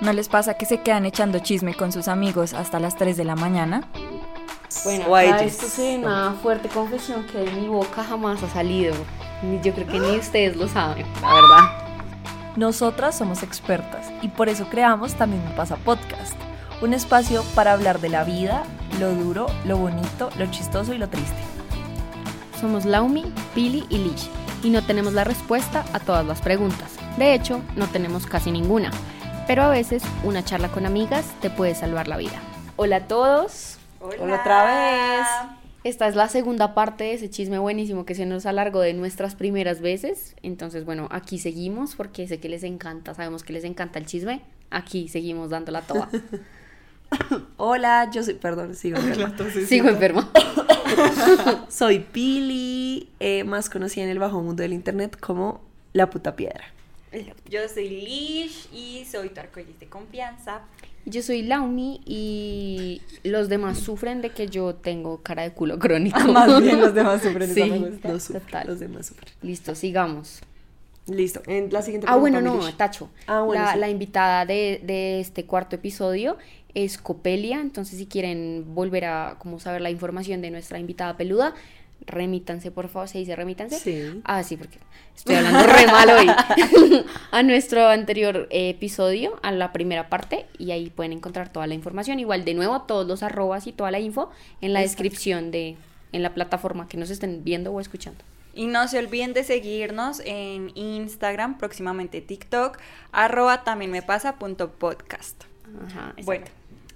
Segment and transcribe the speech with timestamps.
[0.00, 3.24] ¿No les pasa que se quedan echando chisme con sus amigos hasta las 3 de
[3.24, 3.88] la mañana?
[4.84, 8.94] Bueno, acá esto es una fuerte confesión que de mi boca jamás ha salido.
[9.62, 11.86] Yo creo que ni ustedes lo saben, la verdad.
[12.56, 16.34] Nosotras somos expertas y por eso creamos También me pasa podcast,
[16.82, 18.64] un espacio para hablar de la vida,
[19.00, 21.36] lo duro, lo bonito, lo chistoso y lo triste.
[22.60, 24.28] Somos Laumi, Pili y Lish
[24.62, 26.92] y no tenemos la respuesta a todas las preguntas.
[27.16, 28.90] De hecho, no tenemos casi ninguna.
[29.46, 32.40] Pero a veces una charla con amigas te puede salvar la vida.
[32.74, 33.78] Hola a todos.
[34.00, 35.26] Hola otra vez.
[35.84, 39.36] Esta es la segunda parte de ese chisme buenísimo que se nos alargó de nuestras
[39.36, 40.34] primeras veces.
[40.42, 44.42] Entonces, bueno, aquí seguimos porque sé que les encanta, sabemos que les encanta el chisme.
[44.70, 46.08] Aquí seguimos dando la toa.
[47.56, 49.32] Hola, yo soy, perdón, sigo enferma.
[49.64, 50.28] Sigo enferma.
[51.68, 55.60] Soy Pili, eh, más conocida en el bajo mundo del internet como
[55.92, 56.64] La Puta Piedra.
[57.48, 60.62] Yo soy Lish y soy tu arcoíris de confianza.
[61.04, 66.18] Yo soy Laumi y los demás sufren de que yo tengo cara de culo crónico.
[66.32, 67.78] Más bien los demás sufren, Sí, me
[68.12, 68.40] gusta.
[68.40, 68.66] Total.
[68.66, 69.32] los demás sufren.
[69.42, 70.40] Listo, sigamos.
[71.06, 72.58] Listo, en la siguiente Ah, bueno, no.
[72.74, 73.08] Tacho.
[73.28, 73.78] Ah, bueno, la, sí.
[73.78, 76.36] la invitada de, de este cuarto episodio
[76.74, 81.54] es Copelia, entonces si quieren volver a como saber la información de nuestra invitada peluda,
[82.00, 83.78] remítanse, por favor, se dice remítanse.
[83.78, 84.20] Sí.
[84.24, 84.78] Ah, sí, porque
[85.14, 86.26] estoy hablando re mal hoy.
[87.30, 92.20] a nuestro anterior episodio, a la primera parte, y ahí pueden encontrar toda la información.
[92.20, 94.30] Igual, de nuevo, todos los arrobas y toda la info
[94.60, 95.76] en la descripción de,
[96.12, 98.24] en la plataforma que nos estén viendo o escuchando.
[98.54, 102.78] Y no se olviden de seguirnos en Instagram, próximamente TikTok,
[103.12, 105.44] arroba también me pasa punto podcast.
[105.86, 106.14] Ajá.
[106.24, 106.46] Bueno,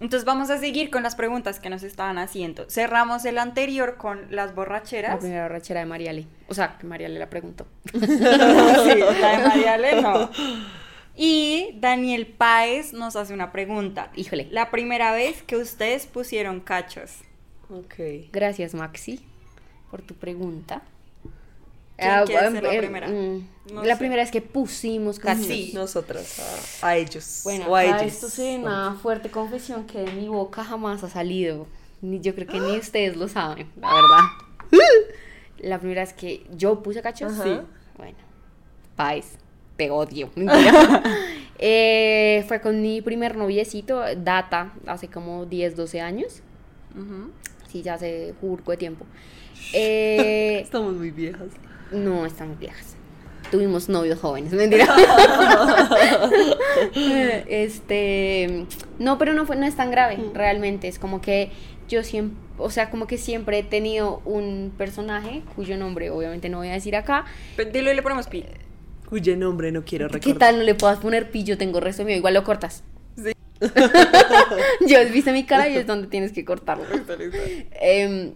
[0.00, 2.68] entonces vamos a seguir con las preguntas que nos estaban haciendo.
[2.68, 5.18] Cerramos el anterior con las La borracheras.
[5.20, 6.26] primera rachera de Mariale.
[6.48, 7.66] O sea, que Mariale la preguntó.
[7.92, 10.30] sí, la de Mariale no.
[11.16, 14.10] Y Daniel Páez nos hace una pregunta.
[14.16, 14.48] Híjole.
[14.50, 17.18] La primera vez que ustedes pusieron cachos.
[17.68, 17.94] Ok.
[18.32, 19.20] Gracias, Maxi,
[19.90, 20.82] por tu pregunta.
[22.00, 23.08] ¿Quién Ah, quiere em, ser la primera?
[23.08, 23.98] mm, No la sé.
[23.98, 25.46] primera es que pusimos cachos.
[25.46, 25.70] Sí.
[25.74, 26.38] Nosotras,
[26.82, 27.42] a, a ellos.
[27.44, 28.02] Bueno, o a ellos.
[28.02, 31.66] esto es una fuerte confesión que de mi boca jamás ha salido.
[32.02, 34.24] Ni, yo creo que ni ustedes lo saben, la verdad.
[35.58, 37.32] La primera es que yo puse cachos.
[37.32, 37.44] Ajá.
[37.44, 37.60] Sí.
[37.98, 38.16] Bueno,
[38.96, 39.26] Paez,
[39.76, 40.30] te odio.
[41.62, 46.40] Eh, fue con mi primer noviecito, data, hace como 10, 12 años.
[47.70, 49.04] Sí, ya hace jurgo de tiempo.
[49.74, 51.48] Eh, Estamos muy viejas.
[51.92, 52.96] No, estamos viejas.
[53.50, 54.86] Tuvimos novios jóvenes, mentira.
[57.48, 58.66] este,
[58.98, 60.86] no, pero no fue, no es tan grave, realmente.
[60.86, 61.50] Es como que
[61.88, 66.58] yo siempre, o sea, como que siempre he tenido un personaje cuyo nombre, obviamente no
[66.58, 67.24] voy a decir acá.
[67.56, 68.44] Pero Dilo y le ponemos pi.
[69.08, 70.32] Cuyo nombre no quiero recordar.
[70.32, 71.58] ¿Qué tal no le puedas poner pillo?
[71.58, 72.84] Tengo resto mío, igual lo cortas.
[73.16, 73.32] Sí.
[74.86, 76.84] yo viste mi cara y es donde tienes que cortarlo.
[77.80, 78.34] Em,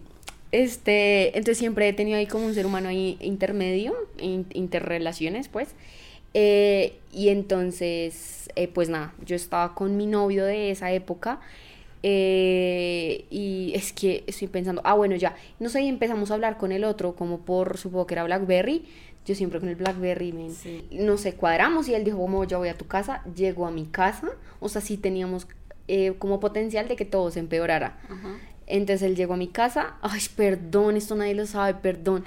[0.63, 5.69] este, entonces siempre he tenido ahí como un ser humano ahí intermedio, in- interrelaciones, pues.
[6.33, 11.39] Eh, y entonces, eh, pues nada, yo estaba con mi novio de esa época.
[12.07, 16.57] eh, y es que estoy pensando, ah, bueno, ya, no sé, y empezamos a hablar
[16.57, 18.85] con el otro, como por, supongo que era Blackberry.
[19.25, 20.53] Yo siempre con el Blackberry, men.
[20.91, 23.85] no sé, cuadramos y él dijo, como yo voy a tu casa, llegó a mi
[23.85, 24.27] casa,
[24.59, 25.47] o sea, sí teníamos
[25.87, 27.97] eh, como potencial de que todo se empeorara.
[28.67, 32.25] Entonces él llegó a mi casa, ay, perdón, esto nadie lo sabe, perdón.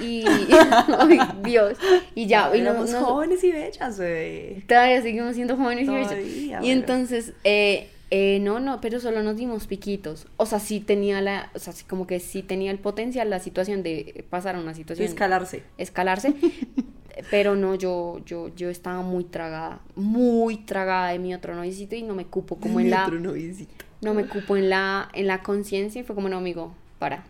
[0.00, 0.24] Y,
[0.98, 1.76] ay, Dios,
[2.14, 5.86] y ya, y no- no- jóvenes y bellas, todavía seguimos siendo jóvenes y.
[5.86, 10.26] Todavía, Y entonces, eh, eh, no, no, pero solo nos dimos piquitos.
[10.36, 13.40] O sea, sí tenía la, o sea, sí como que sí tenía el potencial la
[13.40, 15.06] situación de pasar a una situación.
[15.08, 15.62] Escalarse.
[15.78, 16.34] escalarse.
[17.30, 22.02] pero no, yo, yo, yo estaba muy tragada, muy tragada de mi otro noviecito y
[22.02, 23.84] no me cupo como en Mi la otro noviecito.
[24.00, 27.24] No me cupo en la, en la conciencia y fue como, no, amigo, para.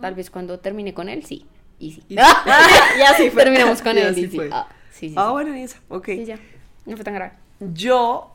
[0.00, 1.46] Tal vez cuando termine con él, sí.
[1.78, 2.02] Y sí.
[2.08, 2.16] Y-
[3.30, 3.44] fue.
[3.44, 4.08] Terminamos con Y él.
[4.08, 4.36] así y sí.
[4.36, 4.48] fue.
[4.52, 5.32] Ah, sí, sí, Ah, sí.
[5.32, 5.76] bueno, y eso.
[5.88, 6.06] Ok.
[6.06, 6.38] Sí, ya.
[6.86, 7.32] No fue tan grave.
[7.60, 8.32] Yo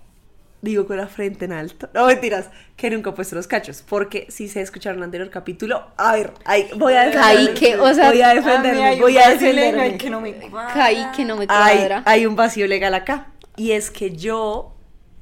[0.61, 1.89] digo con la frente en alto.
[1.93, 3.83] No mentiras, que nunca he puesto los cachos.
[3.87, 7.45] Porque si se escucharon el anterior capítulo, a ver, ahí, voy a defenderme.
[7.45, 8.83] Caí que, o sea, voy a A defenderme.
[8.83, 9.81] hay un voy a defenderme.
[9.81, 10.73] ahí que no me cuadra.
[10.73, 12.03] Caí que no me hay, cuadra.
[12.05, 13.27] hay un vacío legal acá.
[13.57, 14.72] Y es que yo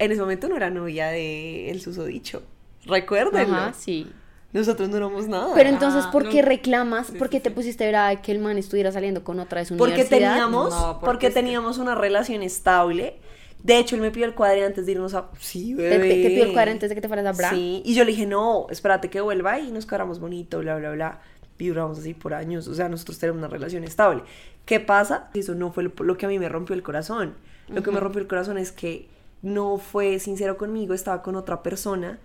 [0.03, 2.43] en ese momento no era novia de el susodicho.
[2.85, 3.55] Recuérdenlo.
[3.55, 4.07] Ajá, sí.
[4.53, 5.53] Nosotros no éramos nada.
[5.55, 6.47] Pero entonces, Ah, ¿por qué no.
[6.49, 7.07] reclamas?
[7.07, 7.55] Sí, ¿Por qué sí, te sí.
[7.55, 10.31] pusiste brava que el man estuviera saliendo con otra de su porque universidad?
[10.31, 13.15] teníamos, No, porque porque teníamos una relación estable.
[13.63, 15.29] De hecho, él me pidió el cuadre antes de irnos a.
[15.39, 15.99] Sí, bebé.
[15.99, 17.51] te, te pidió el cuadro antes de que te fueras a Bra.
[17.51, 20.91] Sí, y yo le dije, no, espérate que vuelva y nos cuadramos bonito, bla, bla,
[20.91, 21.21] bla.
[21.59, 24.23] Y duramos así por años, o sea, nosotros tenemos una relación estable.
[24.65, 25.29] ¿Qué pasa?
[25.35, 27.35] Eso no fue lo, lo que a mí me rompió el corazón.
[27.69, 29.07] Lo que me rompió el corazón es que
[29.41, 32.19] no fue sincero conmigo, estaba con otra persona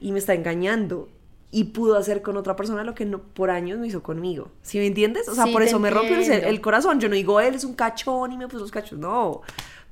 [0.00, 1.08] y me está engañando.
[1.50, 4.48] Y pudo hacer con otra persona lo que no, por años no hizo conmigo.
[4.62, 5.28] ¿Sí me entiendes?
[5.28, 6.98] O sea, Sí, por eso me rompió el, corazón.
[6.98, 8.98] Yo no digo, él es un cachón y me puso los cachos.
[8.98, 9.42] No.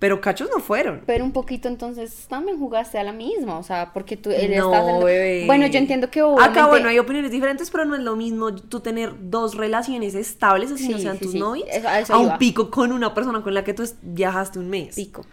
[0.00, 1.02] Pero cachos no fueron.
[1.06, 5.04] Pero un poquito entonces también jugaste a la misma, o sea, porque tú él No,
[5.04, 5.44] bebé.
[5.46, 8.52] Bueno, yo entiendo que Acá, obviamente- bueno, hay opiniones diferentes, pero no es lo mismo
[8.52, 11.68] tú tener dos relaciones estables, así no Sí, sean sí, tus novios,
[12.10, 14.96] a un pico con una persona con la que tú viajaste un mes.
[14.96, 15.24] pico.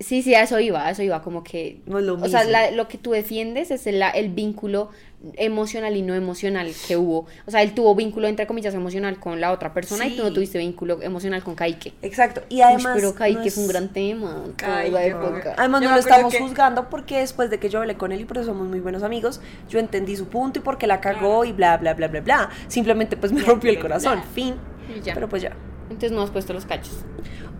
[0.00, 1.80] Sí, sí, a eso iba, a eso iba, como que...
[1.86, 2.52] No es lo O sea, mismo.
[2.52, 4.90] la- lo que tú defiendes es el, el vínculo
[5.34, 7.26] emocional y no emocional que hubo.
[7.46, 10.28] O sea, él tuvo vínculo, entre comillas, emocional con la otra persona y tú no
[10.28, 10.34] Sí.
[10.34, 11.94] tuviste vínculo emocional con Kaique.
[12.02, 12.42] Exacto.
[12.48, 12.92] Y Uy, además.
[12.94, 14.44] pero Kaique no es un gran tema.
[14.56, 15.54] toda la época.
[15.58, 18.20] Además, Yo no lo estamos que- juzgando porque después de que yo hablé con él
[18.20, 21.44] y por eso somos muy buenos amigos, yo entendí su punto y porque la cagó
[21.44, 22.50] y bla, bla, bla, bla, bla.
[22.68, 24.22] Simplemente pues me rompió el corazón.
[24.32, 24.54] Fin.
[24.96, 25.14] Y ya.
[25.14, 25.56] Pero pues ya.
[25.90, 26.94] Entonces no has puesto los cachos.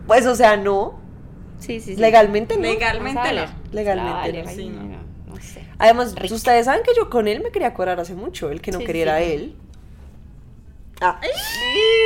[0.07, 1.08] Pues, o sea, no.
[1.59, 2.01] Sí, sí, sí.
[2.01, 2.63] Legalmente no.
[2.63, 3.45] Legalmente no.
[3.71, 4.49] Legalmente no.
[4.49, 4.89] Sí, no, no.
[5.27, 5.63] no, no sé.
[5.77, 6.35] Además, Rico.
[6.35, 8.49] ustedes saben que yo con él me quería cobrar hace mucho.
[8.49, 9.09] El que no Sí, quería sí.
[9.09, 9.55] era él.
[11.01, 11.19] Ah.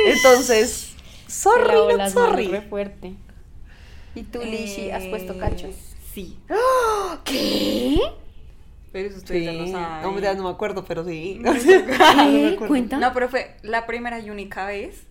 [0.06, 0.94] Entonces,
[1.26, 2.48] sorry, las manos sorry.
[2.48, 3.14] re fuerte.
[4.14, 5.74] ¿Y tú, Lishi, has puesto Eh, cachos?
[6.12, 6.38] Sí.
[7.24, 7.98] ¿Qué?
[8.92, 9.58] Pero eso ustedes ya Sí.
[9.58, 10.02] lo saben.
[10.02, 11.40] No, me- no me acuerdo, pero sí.
[11.42, 12.56] ¿Qué?
[12.68, 12.98] ¿Cuenta?
[12.98, 15.02] No, pero fue la primera y única vez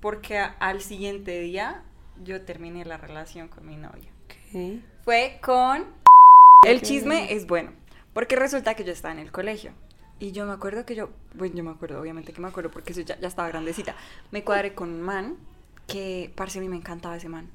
[0.00, 1.82] porque al siguiente día
[2.22, 4.10] yo terminé la relación con mi novio.
[4.24, 4.82] Ok.
[5.04, 5.86] Fue con...
[6.66, 7.72] El chisme es bueno,
[8.12, 9.72] porque resulta que yo estaba en el colegio.
[10.18, 12.92] Y yo me acuerdo que yo, bueno, yo me acuerdo, obviamente que me acuerdo, porque
[12.92, 13.96] eso ya, ya estaba grandecita.
[14.30, 15.38] Me cuadré con un man
[15.86, 17.48] que, parce, a mí me encantaba ese man.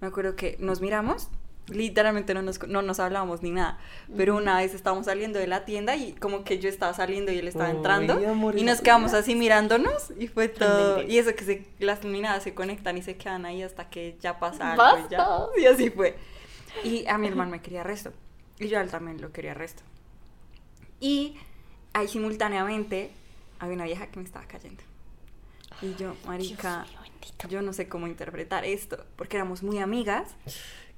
[0.00, 1.30] Me acuerdo que nos miramos,
[1.70, 3.78] literalmente no nos, no nos hablábamos ni nada,
[4.16, 7.38] pero una vez estábamos saliendo de la tienda y como que yo estaba saliendo y
[7.38, 11.02] él estaba Ay, entrando amor, y nos quedamos así mirándonos y fue todo.
[11.02, 14.38] Y eso que se, las miradas se conectan y se quedan ahí hasta que ya
[14.38, 15.18] pasa algo y ya.
[15.18, 15.60] ¡Basta!
[15.60, 16.16] Y así fue.
[16.84, 18.12] Y a mi hermano me quería resto.
[18.58, 19.82] Y yo a él también lo quería resto.
[21.00, 21.36] Y
[21.92, 23.10] ahí simultáneamente
[23.58, 24.82] había una vieja que me estaba cayendo.
[25.82, 26.86] Y yo, marica,
[27.48, 30.34] yo no sé cómo interpretar esto, porque éramos muy amigas,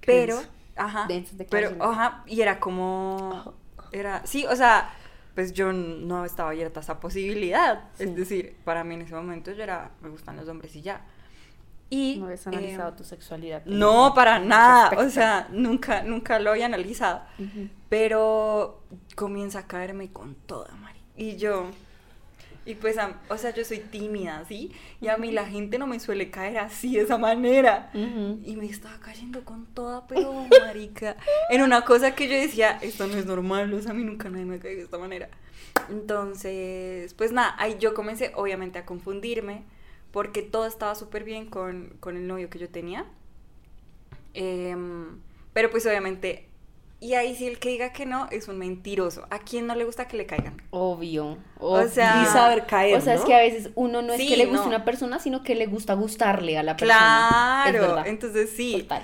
[0.05, 0.51] pero, denso.
[0.85, 1.81] Ajá, pero, declaraciones.
[1.87, 3.55] ajá, y era como,
[3.93, 4.91] era, sí, o sea,
[5.35, 8.05] pues yo no estaba abierta a esa posibilidad, Sí.
[8.05, 11.03] es decir, para mí en ese momento yo era, me gustan los hombres y ya.
[11.89, 13.63] Y, No habías eh, analizado tu sexualidad.
[13.67, 14.91] no, para nada.
[14.99, 17.21] O sea, nunca, nunca lo había analizado.
[17.91, 18.83] Pero
[19.15, 20.99] comienza a caerme con toda, Mari.
[21.17, 21.67] Y yo,
[22.65, 22.97] y pues,
[23.29, 24.73] o sea, yo soy tímida, ¿sí?
[25.01, 27.91] Y a mí la gente no me suele caer así, de esa manera.
[27.93, 30.33] Y me estaba cayendo con toda, pero
[30.67, 31.17] marica.
[31.51, 34.29] En una cosa que yo decía, esto no es normal, o sea, a mí nunca
[34.29, 35.29] nadie me ha caído de esta manera.
[35.89, 39.65] Entonces, pues nada, ahí yo comencé obviamente a confundirme,
[40.13, 43.07] porque todo estaba súper bien con, con el novio que yo tenía.
[44.35, 45.21] Em,
[45.53, 46.49] pero pues obviamente,
[47.03, 49.27] y ahí sí el que diga que no es un mentiroso.
[49.31, 50.63] ¿A quién no le gusta que le caigan?
[50.71, 54.21] Obvio, O sea, Y saber caer, O sea, es que a veces uno no es
[54.21, 54.69] Sí, que le guste no.
[54.69, 57.65] una persona, sino que le gusta gustarle a la persona.
[57.71, 58.83] Claro, entonces sí.
[58.83, 59.03] Total.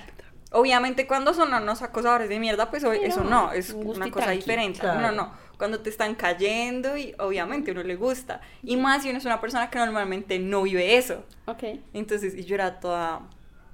[0.53, 4.27] Obviamente cuando son unos acosadores de mierda, pues Sí, eso no, es un una cosa
[4.27, 4.79] tranqui, diferente.
[4.81, 5.01] claro.
[5.01, 8.41] No, no, cuando te están cayendo y obviamente uno le gusta.
[8.63, 11.25] Y más si uno es una persona que normalmente no vive eso.
[11.47, 11.65] Ok.
[11.93, 13.23] Entonces, y yo era toda...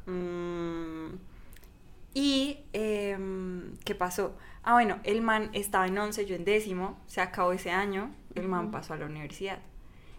[0.07, 0.94] mm,
[2.15, 4.35] y, em, ¿qué pasó?
[4.63, 8.49] Ah, bueno, el man estaba en 11, yo en décimo, se acabó ese año, el
[8.49, 9.59] man pasó a la universidad.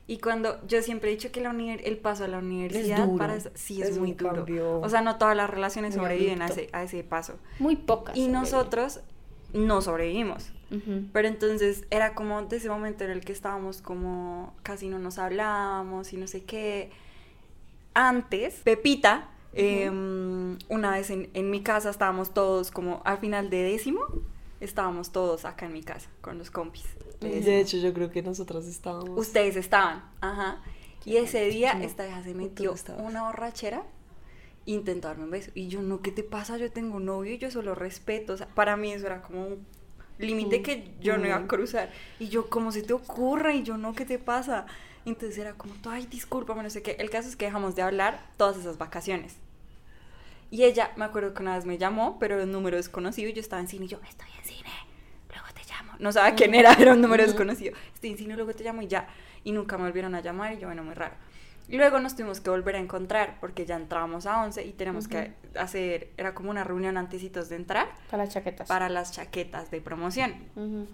[0.07, 3.17] Y cuando yo siempre he dicho que la el paso a la universidad duro.
[3.17, 4.35] para sí es, Es muy duro.
[4.35, 7.39] cambio O sea, no todas las relaciones sobreviven a ese, a ese paso.
[7.57, 8.15] Muy pocas.
[8.15, 8.99] Y nosotros
[9.53, 10.51] no sobrevivimos.
[11.13, 15.17] Pero entonces era como de ese momento en el que estábamos como casi no nos
[15.17, 16.91] hablábamos y no sé qué.
[17.93, 23.63] Antes, Pepita, em, una vez en, en mi casa estábamos todos como al final de
[23.63, 24.01] décimo,
[24.59, 26.85] estábamos todos acá en mi casa con los compis.
[27.21, 29.17] de hecho, yo creo que nosotras estábamos.
[29.17, 30.61] Ustedes estaban, ajá.
[31.05, 31.83] Y ese día no.
[31.83, 33.83] esta vieja se metió una borrachera
[34.65, 35.51] e intentó darme un beso.
[35.53, 36.57] Y yo, no, ¿qué te pasa?
[36.57, 38.33] Yo tengo un novio y yo solo respeto.
[38.33, 39.65] O sea, para mí eso era como un
[40.17, 41.47] límite que yo no iba a Mm.
[41.47, 41.91] cruzar.
[42.19, 43.55] Y yo, ¿cómo se te ocurre?
[43.57, 44.65] Y yo, no, ¿qué te pasa?
[45.05, 46.95] Entonces era como, ay, discúlpame, no sé qué.
[46.99, 49.35] El caso es que dejamos de hablar todas esas vacaciones.
[50.55, 53.41] Y ella, me acuerdo que una vez me llamó, pero un número desconocido, y yo
[53.41, 54.69] estaba en cine y yo, estoy en cine,
[55.27, 55.91] luego te llamo.
[55.99, 57.75] No sabía quién era, era un número desconocido.
[57.93, 59.05] Estoy en cine, luego te llamo y ya.
[59.43, 61.13] Y nunca me volvieron a llamar y yo, bueno, muy raro.
[61.67, 65.09] Y luego nos tuvimos que volver a encontrar porque ya entrábamos a 11 y tenemos
[65.09, 68.65] que hacer, era como una reunión antecitos de entrar Para las chaquetas.
[68.69, 70.35] para las chaquetas de promoción.
[70.55, 70.87] Ujú.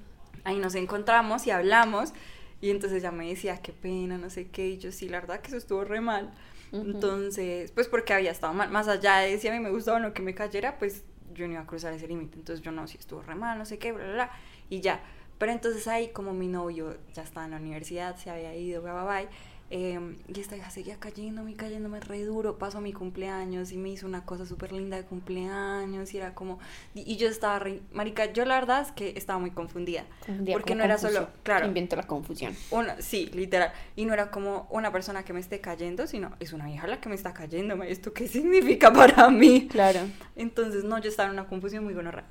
[0.43, 2.13] Ahí nos encontramos y hablamos
[2.61, 5.39] y entonces ella me decía, qué pena, no sé qué, y yo sí, la verdad
[5.41, 6.31] que eso estuvo re mal.
[6.71, 9.99] Entonces, pues porque había estado mal, más allá de si a mí me gustaba o
[9.99, 12.37] no que me cayera, pues yo no iba a cruzar ese límite.
[12.37, 14.31] Entonces yo no, si estuvo re mal, no sé qué, bla, bla,
[14.69, 15.01] y ya.
[15.37, 18.93] Pero entonces ahí como mi novio ya estaba en la universidad, se había ido, bla,
[18.93, 19.29] bla, bla,
[19.73, 22.57] eh, y esta hija seguía cayéndome, cayéndome re duro.
[22.57, 26.13] Pasó mi cumpleaños y me hizo una cosa súper linda de cumpleaños.
[26.13, 26.59] Y era como.
[26.93, 27.79] Y, y yo estaba re.
[27.93, 30.05] Marica, yo la verdad es que estaba muy confundida.
[30.25, 31.23] Confundida porque no era confusión.
[31.23, 31.33] solo.
[31.43, 31.67] Claro.
[31.67, 32.53] Invento la confusión.
[32.69, 33.71] Una, sí, literal.
[33.95, 36.99] Y no era como una persona que me esté cayendo, sino es una hija la
[36.99, 37.81] que me está cayendo.
[37.81, 39.69] ¿Esto qué significa para mí?
[39.69, 40.01] Claro.
[40.35, 42.25] Entonces, no, yo estaba en una confusión muy gonorra.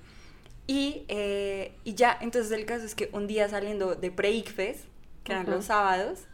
[0.66, 4.84] Y, eh, y ya, entonces el caso es que un día saliendo de pre-ICFES,
[5.24, 5.56] que eran Ajá.
[5.56, 6.26] los sábados,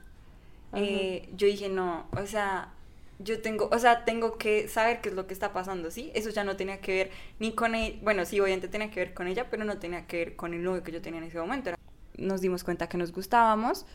[0.74, 2.72] eh, yo dije, no, o sea,
[3.18, 6.10] yo tengo, o sea, tengo que saber qué es lo que está pasando, ¿sí?
[6.14, 9.14] Eso ya no tenía que ver ni con ella, bueno, sí, obviamente tenía que ver
[9.14, 11.38] con ella, pero no tenía que ver con el novio que yo tenía en ese
[11.38, 11.70] momento.
[12.18, 13.86] Nos dimos cuenta que nos gustábamos,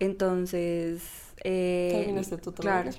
[0.00, 1.02] entonces...
[1.44, 2.90] Eh, ¿Terminaste tú claro,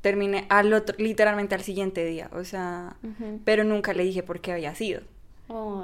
[0.00, 2.96] terminé al otro, literalmente al siguiente día, o sea,
[3.44, 5.02] pero nunca le dije por qué había sido.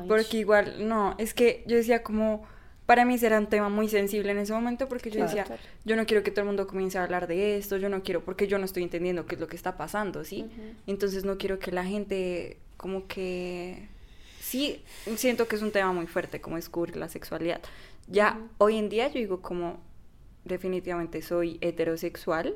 [0.09, 2.45] Porque igual, no, es que yo decía como,
[2.87, 5.45] para mí ese era un tema muy sensible en ese momento porque yo Claro, decía,
[5.45, 5.63] claro.
[5.85, 8.25] yo no quiero que todo el mundo comience a hablar de esto, yo no quiero,
[8.25, 10.47] porque yo no estoy entendiendo qué es lo que está pasando, ¿sí?
[10.87, 13.89] Entonces no quiero que la gente como que...
[14.41, 14.83] Sí,
[15.17, 17.61] siento que es un tema muy fuerte, como descubrir la sexualidad.
[18.09, 19.81] Ya hoy en día yo digo como,
[20.45, 22.55] definitivamente soy heterosexual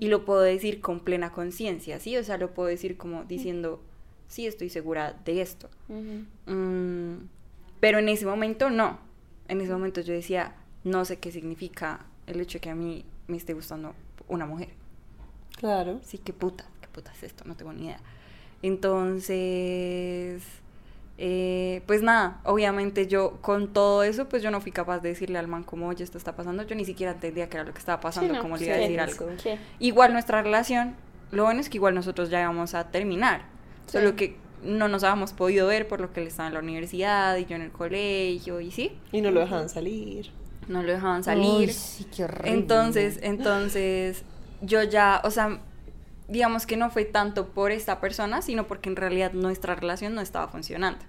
[0.00, 2.16] y lo puedo decir con plena conciencia, ¿sí?
[2.16, 3.80] O sea, lo puedo decir como diciendo,
[4.26, 5.68] sí, estoy segura de esto.
[6.46, 7.16] Mm,
[7.78, 8.98] pero en ese momento no.
[9.50, 10.54] En ese momento yo decía,
[10.84, 13.94] no sé qué significa el hecho de que a mí me esté gustando
[14.28, 14.68] una mujer.
[15.56, 16.00] Claro.
[16.04, 17.98] Sí, qué puta, qué puta es esto, no tengo ni idea.
[18.62, 20.42] Entonces,
[21.18, 25.38] eh, pues nada, obviamente yo con todo eso, pues yo no fui capaz de decirle
[25.38, 26.62] al man como, oye, esto está pasando.
[26.62, 28.76] Yo ni siquiera entendía qué era lo que estaba pasando, no, cómo le sí, iba
[28.76, 29.26] a decir algo.
[29.42, 29.58] ¿Qué?
[29.80, 30.94] Igual nuestra relación,
[31.32, 33.42] lo bueno es que igual nosotros ya íbamos a terminar.
[33.86, 33.98] Sí.
[33.98, 37.36] Solo que no nos habíamos podido ver por lo que él estaba en la universidad
[37.36, 40.30] y yo en el colegio y sí, Y no lo dejaban salir.
[40.68, 41.68] no lo dejaban salir.
[41.68, 42.50] Uy, sí, qué horrible.
[42.52, 44.22] entonces, entonces
[44.62, 45.60] yo ya, o sea,
[46.28, 50.20] digamos que no fue tanto por esta persona, sino porque en realidad nuestra relación no
[50.20, 51.04] estaba funcionando.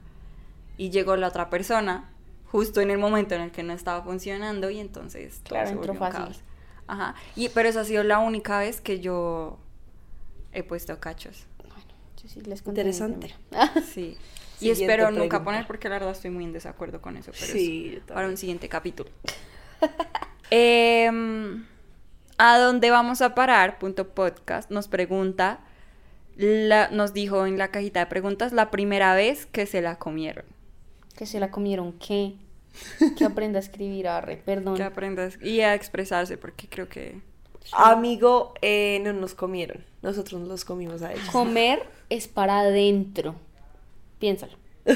[0.78, 2.10] Y llegó la otra persona
[2.52, 5.74] justo en el momento en el que no estaba funcionando y entonces todo Claro, se
[5.74, 6.24] entró fácil.
[6.24, 6.42] caos.
[6.88, 7.16] Ajá.
[7.36, 9.60] Y pero esa ha sido la única vez que yo
[10.54, 11.46] he puesto cachos.
[12.22, 13.34] Yo sí les Interesante.
[13.94, 14.18] Sí.
[14.60, 17.96] Y espero nunca poner porque la verdad estoy muy en desacuerdo con eso, pero Sí,
[17.98, 19.10] es para un siguiente capítulo.
[20.52, 21.66] Em,
[22.38, 23.80] ¿A dónde vamos a parar?
[23.80, 25.62] Punto podcast nos pregunta,
[26.36, 30.46] la- nos dijo en la cajita de preguntas la primera vez que se la comieron.
[31.16, 32.36] Que se la comieron, ¿qué?
[33.18, 34.76] Que aprenda a escribir, arre, perdón.
[34.76, 37.22] Que aprendas y a expresarse porque creo que
[37.74, 39.84] Amigo, eh, no nos comieron.
[40.02, 41.30] Nosotros nos los comimos a ellos.
[41.30, 41.84] Comer
[42.16, 43.36] es para adentro.
[44.20, 44.54] Piénsalo.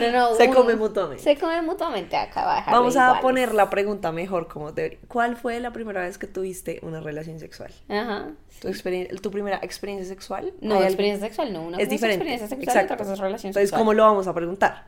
[0.00, 1.22] No, no, Se come mutuamente.
[1.22, 3.22] Se come mutuamente, acá va a dejarlo Vamos a iguales.
[3.22, 4.98] poner la pregunta mejor como debería.
[5.08, 7.72] ¿Cuál fue la primera vez que tuviste una relación sexual?
[7.88, 8.28] Ajá.
[8.60, 10.52] ¿Tu, experien- tu primera experiencia sexual?
[10.60, 11.62] No, ¿Hay algo- experiencia sexual, no.
[11.62, 12.16] Una es diferente.
[12.16, 12.94] experiencia sexual, Exacto.
[12.94, 13.80] otra cosa es relación Entonces, sexual.
[13.80, 14.84] ¿cómo lo vamos a preguntar?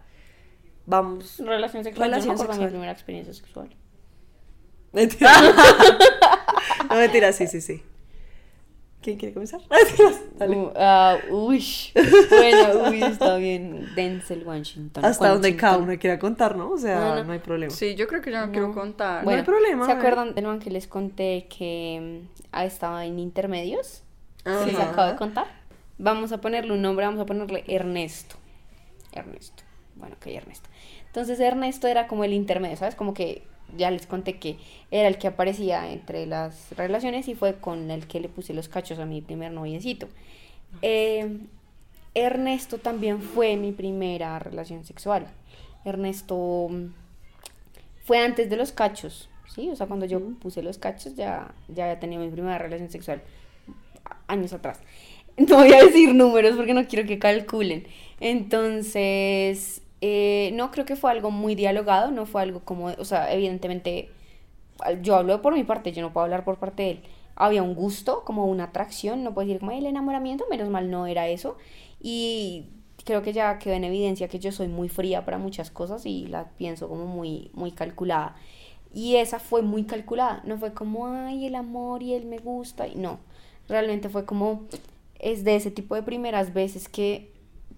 [0.85, 1.39] Vamos.
[1.39, 2.09] Relación sexual.
[2.11, 2.71] Relación yo no de mi sexual.
[2.71, 3.77] primera experiencia sexual.
[4.93, 5.31] Mentira.
[6.91, 7.83] no, mentira, sí, sí, sí.
[9.01, 9.61] ¿Quién quiere comenzar?
[10.39, 10.57] Dale.
[10.57, 11.65] Uh, ah, uy.
[12.31, 13.89] Bueno, uy, está bien.
[13.95, 15.05] Denzel Washington.
[15.05, 15.91] Hasta donde cada Washington.
[15.93, 16.71] uno quiera contar, ¿no?
[16.71, 17.33] O sea, No, no, no.
[17.33, 17.71] hay problema.
[17.73, 18.53] sí, yo creo que yo no, No.
[18.53, 19.25] quiero contar.
[19.25, 23.19] No hay problema, ¿Se acuerdan de nuevo que les conté que mm, ah, estaba en
[23.21, 24.03] intermedios?
[24.45, 24.67] Ajá.
[24.67, 25.47] ¿Les acabo de contar?
[25.99, 28.37] Vamos a ponerle un nombre, vamos a ponerle Ernesto.
[29.13, 29.63] Ernesto.
[29.95, 30.69] Bueno, ok, Ernesto.
[31.07, 32.95] Entonces Ernesto era como el intermedio, ¿sabes?
[32.95, 33.43] Como que
[33.77, 34.59] ya les conté que
[34.91, 38.69] era el que aparecía entre las relaciones y fue con el que le puse los
[38.69, 40.09] cachos a mi primer noviecito.
[40.83, 41.39] Eh,
[42.15, 45.29] Ernesto también fue mi primera relación sexual.
[45.85, 46.87] Ernesto mm,
[48.05, 49.69] fue antes de los cachos, ¿sí?
[49.71, 53.23] O sea, cuando yo puse los cachos ya, ya había tenido mi primera relación sexual
[54.27, 54.81] años atrás.
[55.39, 57.87] No voy a decir números porque no quiero que calculen.
[58.19, 63.33] Entonces, eh, no creo que fue algo muy dialogado, no fue algo como, o sea,
[63.33, 64.11] evidentemente,
[65.03, 67.01] yo hablo por mi parte, yo no puedo hablar por parte de él.
[67.37, 70.91] Había un gusto, como una atracción, no puedo decir como "Ay, el enamoramiento, menos mal
[70.91, 71.57] no era eso.
[72.01, 72.67] Y
[73.05, 76.27] creo que ya quedó en evidencia que yo soy muy fría para muchas cosas y
[76.27, 78.37] la pienso como muy, muy calculada.
[78.93, 82.89] Y esa fue muy calculada, no fue como, ay, el amor y él me gusta,
[82.89, 83.19] y no,
[83.69, 84.63] realmente fue como,
[85.19, 87.31] es de ese tipo de primeras veces que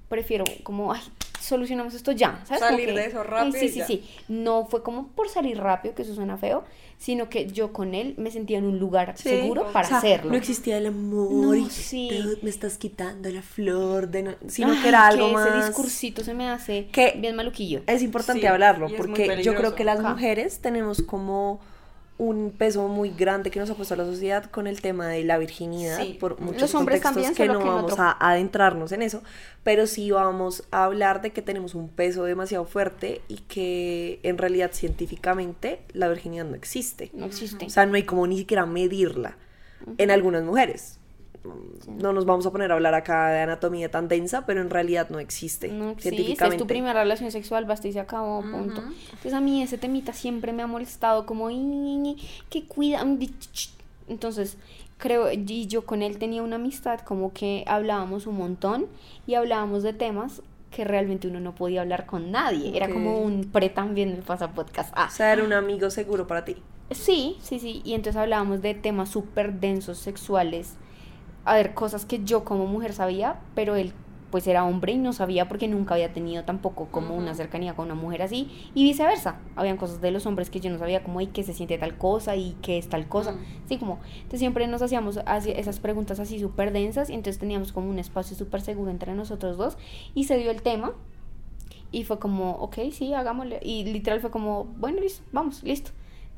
[0.08, 1.00] prefiero como, ay,
[1.40, 2.60] solucionamos esto ya, ¿sabes?
[2.60, 3.86] Salir que- de eso rápido Sí, y sí, ya.
[3.86, 4.04] sí.
[4.28, 6.64] No fue como por salir rápido, que eso suena feo,
[6.98, 9.30] sino que yo con él me sentía en un lugar Sí.
[9.30, 10.30] seguro para O sea, hacerlo.
[10.30, 12.10] No existía el amor No, y sí.
[12.12, 15.48] "Dude, me estás quitando la flor de no-", sino Ay, que era algo que más
[15.48, 17.80] Ese discursito se me hace Que- bien maluquillo.
[17.86, 21.60] Es importante Sí, hablarlo porque yo creo que las mujeres tenemos como
[22.20, 25.38] un peso muy grande que nos ha puesto la sociedad con el tema de la
[25.38, 26.18] virginidad Sí.
[26.20, 29.22] por muchos Los hombres contextos también, que no que vamos otro- a adentrarnos en eso,
[29.64, 34.36] pero sí vamos a hablar de que tenemos un peso demasiado fuerte y que en
[34.36, 37.10] realidad científicamente la virginidad no existe.
[37.14, 37.64] No existe.
[37.64, 39.36] O sea, no hay como ni siquiera medirla
[39.96, 40.99] en algunas mujeres.
[41.88, 45.08] No nos vamos a poner a hablar acá de anatomía tan densa, pero en realidad
[45.10, 46.58] no existe No existe, es científicamente.
[46.58, 48.82] tu primera relación sexual, basta y se acabó, punto.
[49.04, 52.16] Entonces a mí ese temita siempre me ha molestado, como, "Ay, ñi, ñi,
[52.50, 53.04] que cuida.
[53.04, 53.70] mm, di- ch- ch".
[54.08, 54.58] Entonces,
[54.98, 58.86] creo, y yo con él tenía una amistad como que hablábamos un montón
[59.26, 62.76] y hablábamos de temas que realmente uno no podía hablar con nadie.
[62.76, 64.92] Era como un pre también me pasa podcast.
[64.94, 66.56] Ah, O sea, era un amigo seguro para ti.
[66.92, 67.82] Sí, sí, sí.
[67.84, 70.74] Y entonces hablábamos de temas súper densos sexuales.
[71.44, 73.92] A ver, cosas que yo como mujer sabía, pero él
[74.30, 77.86] pues era hombre y no sabía porque nunca había tenido tampoco como una cercanía con
[77.86, 79.40] una mujer así y viceversa.
[79.56, 81.98] Habían cosas de los hombres que yo no sabía como, y que se siente tal
[81.98, 83.32] cosa y que es tal cosa.
[83.32, 83.38] Mm.
[83.68, 87.72] Sí, como, entonces siempre nos hacíamos así- esas preguntas así súper densas y entonces teníamos
[87.72, 89.76] como un espacio súper seguro entre nosotros dos
[90.14, 90.92] y se dio el tema
[91.90, 93.58] y fue como, ok, sí, hagámosle.
[93.62, 95.90] Y literal fue como, bueno, listo, vamos, listo.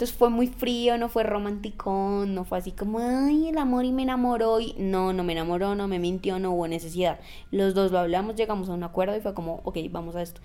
[0.02, 3.92] Entonces fue muy frío, no fue romántico, no fue así como, ay, el amor y
[3.92, 4.58] me enamoró.
[4.58, 7.20] Y no, no me enamoró, no me mintió, no hubo necesidad.
[7.52, 10.40] Los dos lo hablamos, llegamos a un acuerdo y fue como, ok, vamos a esto.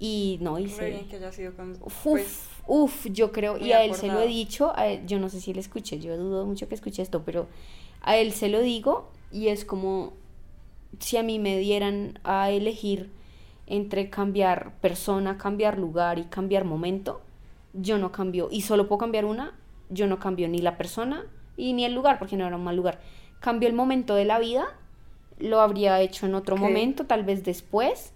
[0.00, 1.06] Y no, y se...
[1.08, 1.70] que haya sido con.
[1.84, 5.20] Uf, pues, uf, yo creo, y a él se lo he dicho, a él- yo
[5.20, 7.46] no sé si le escuché, yo dudo mucho que escuche esto, pero
[8.02, 10.14] a él se lo digo y es como
[10.98, 13.12] si a mí me dieran a elegir
[13.68, 17.20] entre cambiar persona, cambiar lugar y cambiar momento,
[17.76, 19.54] yo no cambio, y solo puedo cambiar una,
[19.88, 21.24] yo no cambio ni la persona
[21.56, 23.00] y ni el lugar, porque no era un mal lugar.
[23.40, 24.66] Cambio el momento de la vida,
[25.38, 28.12] lo habría hecho en otro momento, tal vez después,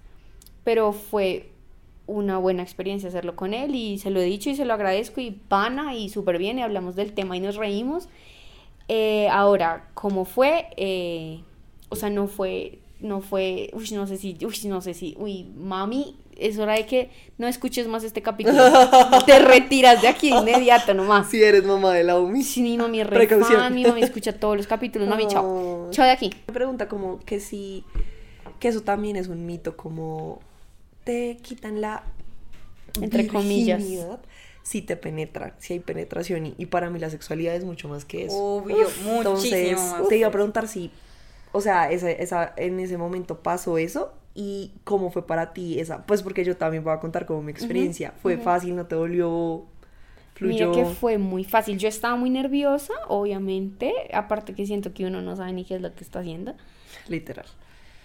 [0.64, 1.50] pero fue
[2.06, 5.20] una buena experiencia hacerlo con él y se lo he dicho y se lo agradezco
[5.20, 8.08] y pana y súper bien y hablamos del tema y nos reímos.
[8.88, 10.66] Eh, ahora, ¿cómo fue?
[10.76, 11.40] Eh,
[11.88, 15.44] o sea, no fue, no fue, uy, no sé si, uy, no sé si, uy,
[15.56, 18.58] mami, es hora de que no escuches más este capítulo.
[19.26, 21.28] Te retiras de aquí de inmediato nomás.
[21.28, 22.42] Si eres mamá de la UMI.
[22.42, 25.44] Sí, mi mami es re fan, mi mami escucha todos los capítulos, mami, chao.
[25.44, 25.90] Oh.
[25.90, 26.30] Chao de aquí.
[26.48, 27.84] Me pregunta como que si,
[28.58, 30.40] que eso también es un mito, como
[31.04, 32.04] te quitan la
[33.00, 33.82] Entre comillas.
[34.62, 38.04] si te penetran, si hay penetración y, y para mí la sexualidad es mucho más
[38.04, 38.36] que eso.
[38.36, 40.08] Obvio, muchísimo Entonces, más.
[40.08, 40.90] te iba a preguntar si,
[41.52, 46.06] o sea, esa, esa, en ese momento pasó eso y cómo fue para ti esa,
[46.06, 48.12] pues porque yo también voy a contar como mi experiencia.
[48.22, 49.64] ¿Fue fácil, no te dolió?
[50.34, 50.70] ¿Fluyó?
[50.70, 51.76] Mira que fue muy fácil.
[51.78, 53.92] Yo estaba muy nerviosa, obviamente.
[54.14, 56.54] Aparte que siento que uno no sabe ni qué es lo que está haciendo.
[57.08, 57.44] Literal.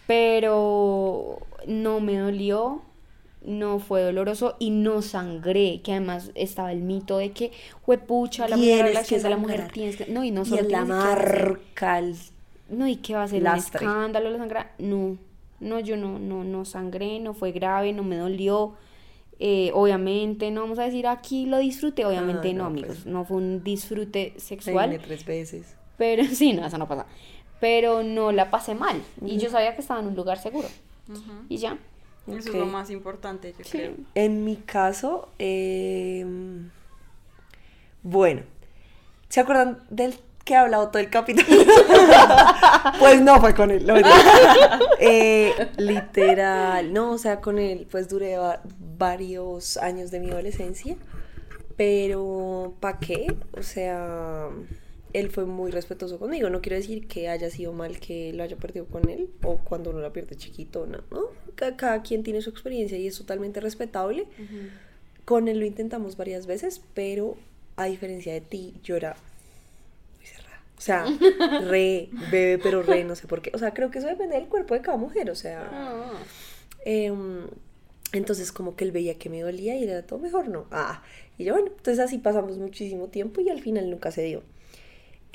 [0.08, 2.82] Pero no me dolió,
[3.44, 5.82] no fue doloroso y no sangré.
[5.82, 7.52] Que además estaba el mito de que,
[7.88, 10.08] huepucha, la primera Tienes relación de la mujer tienes que.
[10.08, 12.16] No, y no y solo en la marca, el-
[12.70, 13.86] No, y que va a ser Lastre.
[13.86, 14.72] un escándalo la sangrar.
[14.80, 15.18] No,
[15.60, 18.74] no, yo no, no, no sangré, no fue grave, no me dolió.
[19.40, 23.06] Eh, obviamente, no vamos a decir aquí lo disfruté, obviamente Ah, no, no, amigos, pues.
[23.06, 25.76] no fue un disfrute sexual, tres veces.
[25.98, 27.06] pero sí, no, eso no pasa.
[27.60, 30.68] Pero no la pasé mal y yo sabía que estaba en un lugar seguro
[31.50, 31.78] y ya.
[32.28, 33.94] Eso es lo más importante, yo creo.
[34.16, 36.26] En mi caso, eh,
[38.04, 38.42] bueno,
[39.30, 41.46] ¿se acuerdan del que he hablado todo el capítulo?
[43.00, 43.96] pues no fue con él, no.
[45.00, 48.62] Eh, literal, no, o sea, con él pues duré va-
[48.98, 50.96] varios años de mi adolescencia,
[51.76, 53.36] pero ¿para qué?
[53.58, 54.48] O sea,
[55.14, 58.56] él fue muy respetuoso conmigo, no quiero decir que haya sido mal que lo haya
[58.56, 61.22] perdido con él o cuando uno la pierde chiquito, no, ¿no?
[61.56, 64.26] Ca- Cada quien tiene su experiencia y es totalmente respetable.
[65.26, 67.36] Con él lo intentamos varias veces, pero
[67.76, 69.16] a diferencia de ti, yo era.
[70.78, 71.06] O sea,
[71.70, 73.52] re, bebé, pero re, no sé por qué.
[73.54, 75.30] O sea, creo que eso depende del cuerpo de cada mujer.
[75.30, 75.70] O sea,
[76.84, 77.48] em,
[78.12, 80.66] entonces como que él veía que me dolía y era todo mejor, no.
[80.72, 81.04] Ah,
[81.38, 84.44] y yo, bueno, entonces así pasamos muchísimo tiempo y al final nunca se dio.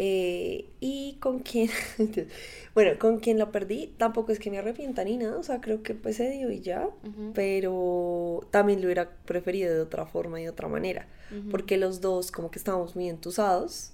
[0.02, 1.68] Eh, y con quien,
[2.74, 5.82] bueno, con quien lo perdí, tampoco es que me arrepienta ni nada, o sea, creo
[5.82, 6.88] que pues se dio y ya,
[7.34, 11.06] pero también lo hubiera preferido de otra forma y de otra manera,
[11.50, 13.92] porque los dos como que estábamos muy entusados.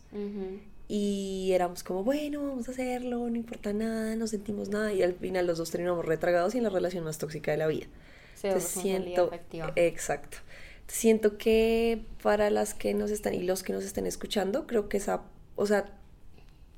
[0.89, 5.15] Y éramos como, bueno, vamos a hacerlo, no importa nada, no sentimos nada y al
[5.15, 7.87] final los dos terminamos retragados y en la relación más tóxica de la vida.
[8.43, 9.73] Responsabilidad siento, afectiva.
[9.75, 10.39] exacto.
[10.87, 14.99] Siento que para las que nos están y los que nos estén escuchando, creo que
[14.99, 15.23] esa,
[15.57, 15.87] o sea,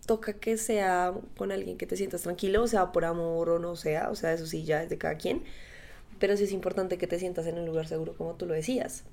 [0.07, 3.77] toca que sea con alguien que te sientas tranquilo, o sea, por amor o no
[3.77, 5.42] sea, o sea, eso sí ya es de cada quien,
[6.19, 9.05] pero sí es importante que te sientas en un lugar seguro, como tú lo decías,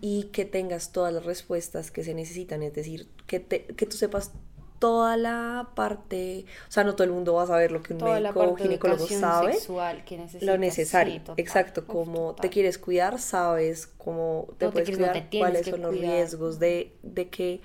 [0.00, 3.96] y que tengas todas las respuestas que se necesitan, es decir, que, te, que tú
[3.96, 4.32] sepas
[4.78, 7.98] toda la parte, o sea, no todo el mundo va a saber lo que un
[7.98, 11.34] Toda médico ginecólogo sabe, sexual que lo necesario, sí, total.
[11.36, 15.66] exacto, como te quieres cuidar, sabes cómo te No te puedes no cuidar, te cuáles
[15.66, 16.14] son los cuidar.
[16.14, 17.60] riesgos de, de que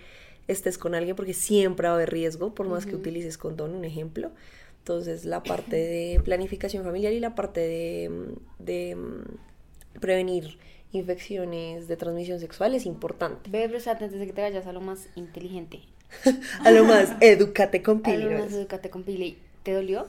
[0.48, 3.86] estés con alguien, porque siempre va a haber riesgo, por más que utilices condón, un
[3.86, 4.32] ejemplo.
[4.86, 10.60] Entonces, la parte de planificación familiar y la parte de, mm, de mm, prevenir
[10.92, 13.50] infecciones de transmisión sexual es importante.
[13.50, 15.80] Ve, prestate antes de que te vayas a lo más inteligente.
[16.64, 18.36] A lo más, edúcate con A lo Pili.
[18.36, 19.40] más educate con Pili.
[19.64, 20.06] ¿Te dolió?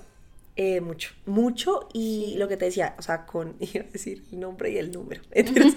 [0.56, 2.34] Eh, mucho, mucho y Sí.
[2.38, 5.22] lo que te decía, o sea, con, iba a decir el nombre y el número.
[5.32, 5.74] Entonces,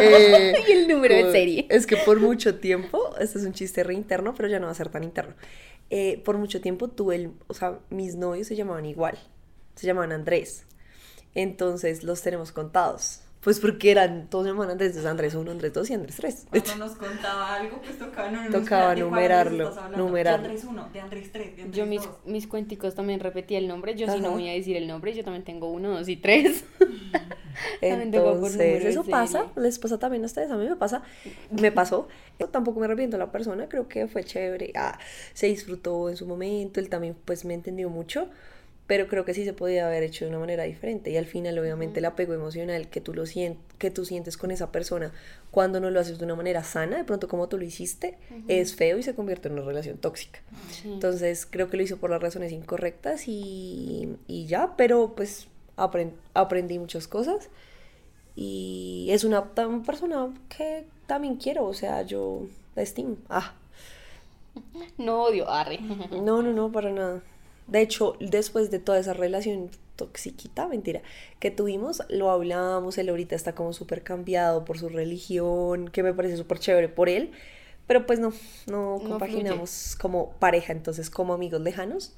[0.00, 1.66] eh, Y el número de serie.
[1.70, 4.72] Es que por mucho tiempo, este es un chiste re interno, pero ya no va
[4.72, 5.34] a ser tan interno.
[5.90, 9.18] Eh, por mucho tiempo tuve, el, o sea, mis novios se llamaban igual,
[9.74, 10.64] se llamaban Andrés.
[11.34, 13.22] Entonces los tenemos contados.
[13.40, 16.46] Pues porque eran, todos se llamaban Andrés, Andrés 1, Andrés 2 y Andrés 3.
[16.50, 20.42] Cuando nos contaba algo, pues tocaba, no, no, Tocaba espérate, ¿cuál Andrés numerarlo, numerarlo.
[20.42, 22.18] De Andrés 1, de Andrés 3, de Andrés Yo mis, 2.
[22.26, 23.94] mis cuenticos también repetí el nombre.
[23.94, 24.36] Yo sí no Ajá.
[24.36, 25.14] voy a decir el nombre.
[25.14, 26.64] Yo también tengo uno, dos y tres.
[27.80, 30.66] También tengo por Entonces, número de eso pasa, les pasa también a ustedes, a mí
[30.66, 31.02] me pasa,
[31.50, 32.08] me pasó.
[32.38, 34.98] Yo tampoco me arrepiento de la persona, creo que fue chévere, ah,
[35.34, 38.28] se disfrutó en su momento, él también pues me entendió mucho,
[38.90, 41.56] pero creo que sí se podía haber hecho de una manera diferente y al final
[41.60, 43.22] obviamente el apego emocional que tú, lo
[43.78, 45.12] que tú sientes con esa persona
[45.52, 48.74] cuando no lo haces de una manera sana, de pronto como tú lo hiciste, es
[48.74, 50.40] feo y se convierte en una relación tóxica.
[50.72, 50.88] Sí.
[50.92, 56.14] Entonces creo que lo hizo por las razones incorrectas y, y ya, pero pues apren-
[56.34, 57.48] aprendí muchas cosas
[58.34, 62.42] y es una persona que también quiero, o sea, yo
[62.74, 63.18] la estimo.
[63.28, 63.54] Ah,
[64.98, 65.78] No odio, arre.
[66.10, 67.22] no, no, no, para nada.
[67.70, 71.02] De hecho, después de toda esa relación toxiquita, mentira,
[71.38, 76.12] que tuvimos, lo hablábamos, él ahorita está como súper cambiado por su religión, que me
[76.12, 77.32] parece súper chévere por él,
[77.86, 78.32] pero pues no,
[78.66, 82.16] no No compaginamos como pareja, entonces como amigos lejanos,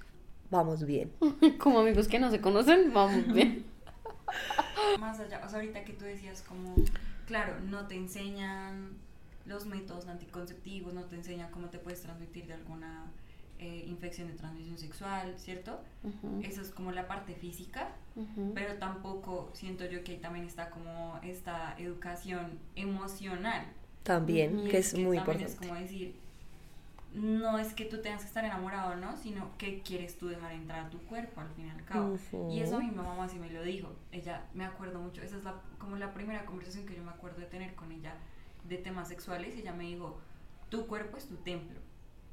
[0.51, 1.11] vamos bien.
[1.59, 3.65] Como amigos que no se conocen, vamos bien.
[5.01, 6.75] Más allá, o sea, ahorita que tú decías como,
[7.27, 8.97] claro, no te enseñan
[9.47, 13.07] los métodos anticonceptivos, no te enseñan cómo te puedes transmitir de alguna
[13.63, 15.81] eh, infección de transmisión sexual, ¿cierto?
[16.03, 18.51] Ujú, Eso es como la parte física, ujú.
[18.55, 23.65] pero tampoco siento yo que ahí también está como esta educación emocional.
[24.03, 24.67] También.
[24.67, 25.45] Y que es muy también importante.
[25.45, 26.17] Es como decir,
[27.15, 29.17] no es que tú tengas que estar enamorado, ¿no?
[29.17, 32.19] Sino que quieres tú dejar entrar a tu cuerpo al fin y al cabo.
[32.51, 33.93] Y eso a mi mamá sí me lo dijo.
[34.11, 37.39] Ella, me acuerdo mucho, esa es la, como la primera conversación que yo me acuerdo
[37.39, 38.17] de tener con ella
[38.69, 39.55] de temas sexuales.
[39.57, 40.19] Ella me dijo,
[40.69, 41.79] tu cuerpo es tu templo.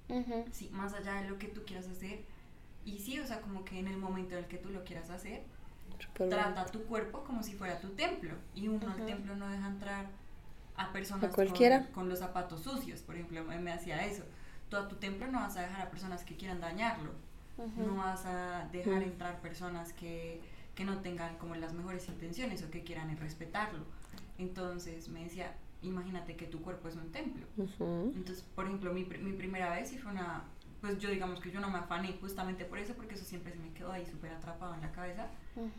[0.09, 0.45] Ujú.
[0.51, 2.21] Sí, más allá de lo que tú quieras hacer.
[2.85, 5.09] Y sí, o sea, como que en el momento en el que tú lo quieras
[5.09, 5.43] hacer,
[6.17, 6.29] bien.
[6.29, 8.33] trata tu cuerpo como si fuera tu templo.
[8.55, 9.05] Y uno al Ujú.
[9.05, 10.07] templo no deja entrar
[10.75, 11.83] a personas A cualquiera.
[11.85, 14.23] Con, con los zapatos sucios, por ejemplo, me, me hacía eso.
[14.69, 17.11] Tú a tu templo no vas a dejar a personas que quieran dañarlo.
[17.75, 19.03] No vas a dejar Mm.
[19.03, 20.39] entrar personas que,
[20.75, 23.83] que no tengan como las mejores intenciones o que quieran respetarlo.
[24.37, 27.45] Entonces me decía, imagínate que tu cuerpo es un templo.
[27.57, 30.43] Entonces, por ejemplo, mi, mi primera vez sí fue una,
[30.81, 33.59] pues yo digamos que yo no me afané justamente por eso, porque eso siempre se
[33.59, 35.27] me quedó ahí súper atrapado en la cabeza.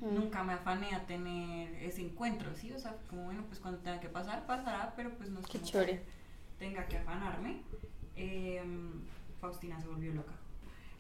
[0.01, 2.73] Nunca me afané a tener ese encuentro, ¿sí?
[2.73, 5.59] O sea, como bueno, pues cuando tenga que pasar, pasará, pero pues no es Qué
[5.59, 6.03] que
[6.59, 7.63] tenga que afanarme.
[8.15, 9.03] Em,
[9.41, 10.33] Faustina se volvió loca.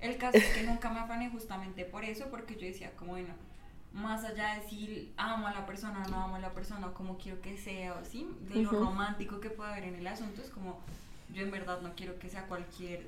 [0.00, 3.34] El caso es que nunca me afané justamente por eso, porque yo decía como bueno,
[3.92, 6.94] más allá de si amo a la persona o no amo a la persona, o
[6.94, 10.40] como quiero que sea, o sí, de lo romántico que pueda haber en el asunto,
[10.42, 10.78] es como
[11.34, 13.06] yo en verdad no quiero que sea cualquier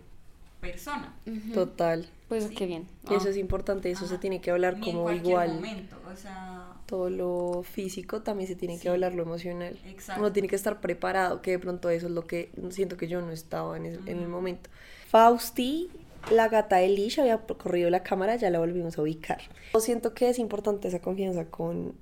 [0.60, 1.12] persona.
[1.54, 2.08] Total.
[2.28, 2.54] Pues Sí.
[2.54, 2.86] qué bien.
[3.10, 3.30] Eso Ah.
[3.30, 5.54] es importante, eso se tiene que hablar Ni como igual.
[5.54, 8.82] momento, o sea, Todo lo físico también se tiene Sí.
[8.82, 9.78] que hablar lo emocional.
[9.86, 10.20] Exacto.
[10.20, 13.20] Uno tiene que estar preparado, que de pronto eso es lo que siento que yo
[13.22, 14.68] no estaba en, el- en el momento.
[15.08, 15.88] Fausti,
[16.30, 19.40] la gata de Lish, había corrido la cámara, ya la volvimos a ubicar.
[19.74, 21.94] Yo siento que es importante esa confianza con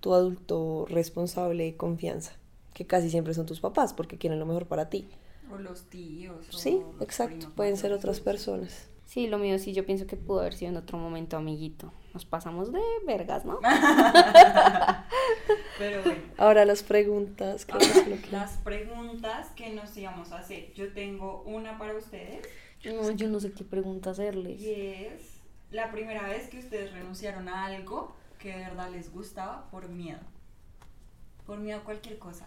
[0.00, 2.32] tu adulto responsable y confianza,
[2.74, 5.08] que casi siempre son tus papás, porque quieren lo mejor para ti.
[5.52, 6.48] o los tíos.
[6.48, 8.88] o Sí, los exacto, pueden ser otras personas.
[9.06, 11.92] Sí, lo mío sí, yo pienso que pudo haber sido en otro momento, amiguito.
[12.14, 13.58] Nos pasamos de vergas, ¿no?
[15.78, 16.20] Pero bueno.
[16.38, 17.64] Ahora las preguntas.
[17.66, 17.74] que-
[18.30, 20.72] Las preguntas que nos íbamos a hacer.
[20.74, 22.46] Yo tengo una para ustedes
[22.84, 24.60] No, yo no sé qué pregunta hacerles.
[24.60, 25.40] y es
[25.70, 30.20] la primera vez que ustedes renunciaron a algo que de verdad les gustaba por miedo.
[31.46, 32.46] por miedo a cualquier cosa,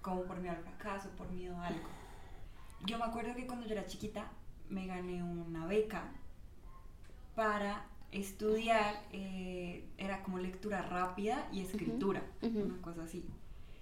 [0.00, 1.88] como por miedo al fracaso, por miedo a algo.
[2.86, 4.30] Yo me acuerdo que cuando yo era chiquita
[4.68, 6.12] me gané una beca
[7.34, 13.24] para estudiar, eh, era como lectura rápida y escritura, una cosa así.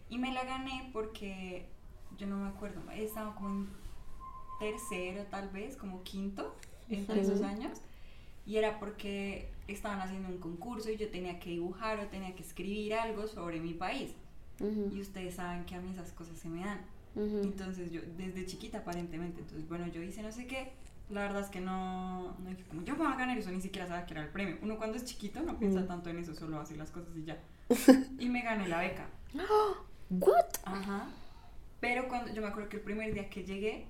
[0.09, 1.69] Y me la gané porque
[2.17, 3.69] yo no me acuerdo, estaba como en
[4.59, 6.55] tercero tal vez, como quinto,
[6.89, 7.49] entre esos Ujú.
[7.49, 7.79] años.
[8.47, 12.43] Y era porque estaban haciendo un concurso y yo tenía que dibujar o tenía que
[12.43, 14.13] escribir algo sobre mi país.
[14.61, 16.81] Y ustedes saben que a mí esas cosas se me dan.
[17.17, 20.73] Entonces yo, desde chiquita aparentemente, entonces bueno, yo hice no sé qué,
[21.09, 23.87] la verdad es que no, no dije como yo voy a ganar eso, ni siquiera
[23.87, 24.59] sabía que era el premio.
[24.63, 27.39] Uno cuando es chiquito no piensa tanto en eso, solo hace las cosas y ya.
[28.19, 29.09] Y me gané la beca.
[30.11, 30.47] What?
[30.65, 31.09] Ajá.
[31.81, 33.87] Pero cuando, yo me acuerdo que el primer día que llegué,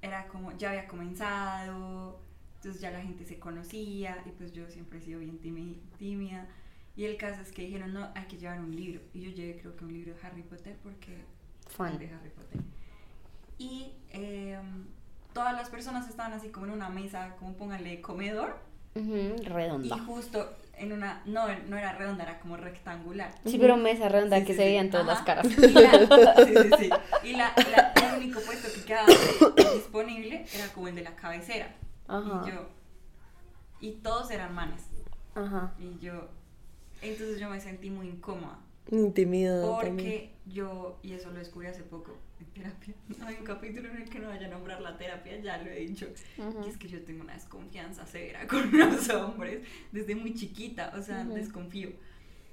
[0.00, 2.20] Era como, ya había comenzado,
[2.56, 6.48] entonces ya la gente se conocía y pues yo siempre he sido bien tími- tímida.
[6.96, 9.00] Y el caso es que dijeron, no, hay que llevar un libro.
[9.14, 11.24] Y yo llevé creo que un libro de Harry Potter porque
[11.98, 12.60] de Harry Potter.
[13.58, 14.86] Y em,
[15.32, 18.58] todas las personas estaban así como en una mesa, como pónganle comedor.
[18.94, 19.98] Y Redonda.
[20.00, 23.32] justo en una, no, no era redonda, era como rectangular.
[23.46, 24.68] Sí, pero mesa redonda Sí, que sí, se sí.
[24.68, 25.46] veían todas las caras.
[25.46, 25.90] Y la,
[26.44, 26.90] sí, sí, sí.
[27.22, 29.06] Y la- la- el único puesto que quedaba
[29.74, 31.74] disponible era como el de la cabecera.
[32.08, 32.42] Ajá.
[32.44, 32.68] Y yo,
[33.80, 34.82] y todos eran manes.
[35.34, 35.72] Ajá.
[35.78, 36.28] Y yo,
[37.00, 38.58] entonces yo me sentí muy incómoda.
[38.90, 40.31] Intimidado también.
[40.44, 44.10] Yo, y eso lo descubrí hace poco en terapia, no hay un capítulo en el
[44.10, 46.06] que no vaya a nombrar la terapia, ya lo he dicho,
[46.64, 51.02] y es que yo tengo una desconfianza severa con los hombres desde muy chiquita, o
[51.02, 51.90] sea, desconfío.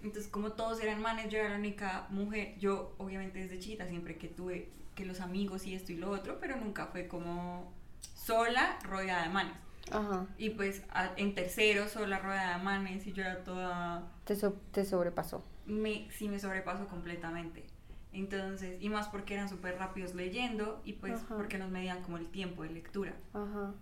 [0.03, 4.17] Entonces, como todos eran manes, yo era la única mujer, yo obviamente desde chiquita siempre
[4.17, 7.73] que tuve que los amigos y esto y lo otro, pero nunca fue como
[8.13, 9.53] sola, rodeada de manes.
[9.91, 10.27] Ajá.
[10.37, 14.53] Y pues a- en tercero, sola, rodeada de manes, y yo era toda Te, so-
[14.71, 15.43] te sobrepasó.
[15.65, 17.65] me, sí me sobrepaso completamente.
[18.11, 21.35] Entonces, y más porque eran súper rápidos leyendo y pues Ajá.
[21.37, 23.13] porque nos medían como el tiempo de lectura.
[23.33, 23.73] Ajá.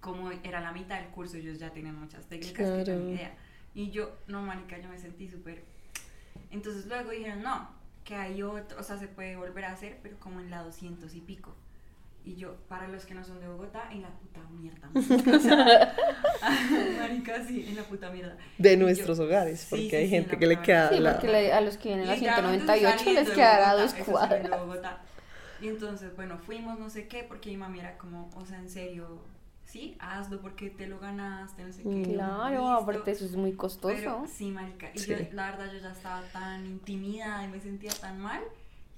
[0.00, 3.00] Como era la mitad del curso, ellos ya tenían muchas técnicas que Claro.
[3.00, 3.36] ni idea.
[3.74, 5.64] Y yo, no, marica, yo me sentí súper...
[6.50, 7.68] Entonces luego dijeron, no,
[8.04, 11.14] que hay otro, o sea, se puede volver a hacer, pero como en la 200
[11.14, 11.54] y pico.
[12.26, 14.88] Y yo, para los que no son de Bogotá, en la puta mierda.
[14.94, 15.94] O sea,
[16.98, 18.36] marica, sí, en la puta mierda.
[18.58, 20.98] De Y yo- nuestros hogares, porque sí, hay sí, gente en que le queda Sí,
[21.00, 23.94] la- porque le- a los que vienen a la Literalmente 198 saliendo les quedará dos
[23.94, 24.50] cuadras.
[25.60, 28.68] Y entonces, bueno, fuimos, no sé qué, porque mi mami era como, o sea, en
[28.70, 29.22] serio,
[29.64, 31.88] sí, hazlo porque te lo ganaste, no sé qué.
[31.88, 32.04] Mm.
[32.14, 33.94] Claro, aparte eso es muy costoso.
[33.94, 34.90] Pero sí, marica.
[34.94, 35.10] Y Sí.
[35.10, 38.42] yo, la verdad, yo ya estaba tan intimidada y me sentía tan mal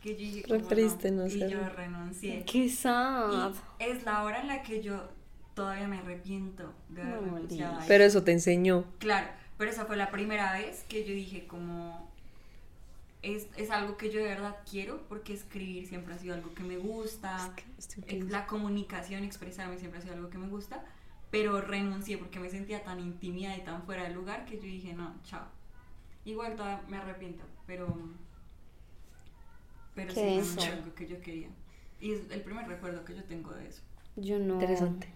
[0.06, 2.44] que yo dije, Preferiste no y yo renuncié.
[2.44, 3.52] Qué sad.
[3.80, 5.08] Y es la hora en la que yo
[5.54, 8.22] todavía me arrepiento de haber No, renunciado Pero eso.
[8.22, 8.84] te enseñó.
[8.98, 12.08] Claro, pero esa fue la primera vez que yo dije como
[13.22, 16.62] es, es algo que yo de verdad quiero porque escribir siempre ha sido algo que
[16.62, 17.52] me gusta,
[18.06, 20.84] eh, la comunicación, expresarme siempre ha sido algo que me gusta,
[21.32, 24.92] pero renuncié porque me sentía tan intimida y tan fuera del lugar que yo dije
[24.92, 25.46] no, chao.
[26.24, 27.86] Igual todavía me arrepiento, pero
[29.96, 31.48] pero sí Qué no era algo que yo quería.
[32.00, 33.82] Y es el primer recuerdo que yo tengo de eso.
[34.14, 34.54] Yo no.
[34.54, 35.08] Interesante.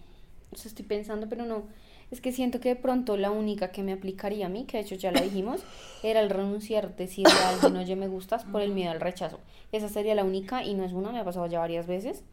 [0.51, 1.65] O sea, estoy pensando, pero no.
[2.11, 4.83] Es que siento que de pronto la única que me aplicaría a mí, que de
[4.83, 5.63] hecho ya la dijimos,
[6.03, 9.39] era el renunciar, decirle a alguien, oye, me gustas por el miedo al rechazo.
[9.71, 12.25] Esa sería la única y no es una, me ha pasado ya varias veces.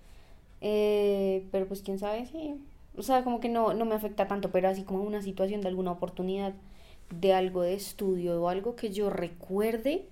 [0.62, 2.56] Eh, pero pues quién sabe, sí.
[2.96, 5.68] O sea, como que no, no me afecta tanto, pero así como una situación de
[5.68, 6.54] alguna oportunidad
[7.10, 10.08] de algo de estudio o algo que yo recuerde,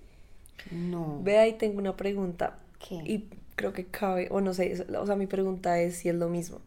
[0.72, 1.20] no.
[1.24, 2.60] Ve ahí, tengo una pregunta.
[2.80, 2.96] ¿Qué?
[3.06, 6.30] Y creo que cabe, o no sé, o sea, mi pregunta es si es lo
[6.30, 6.60] mismo.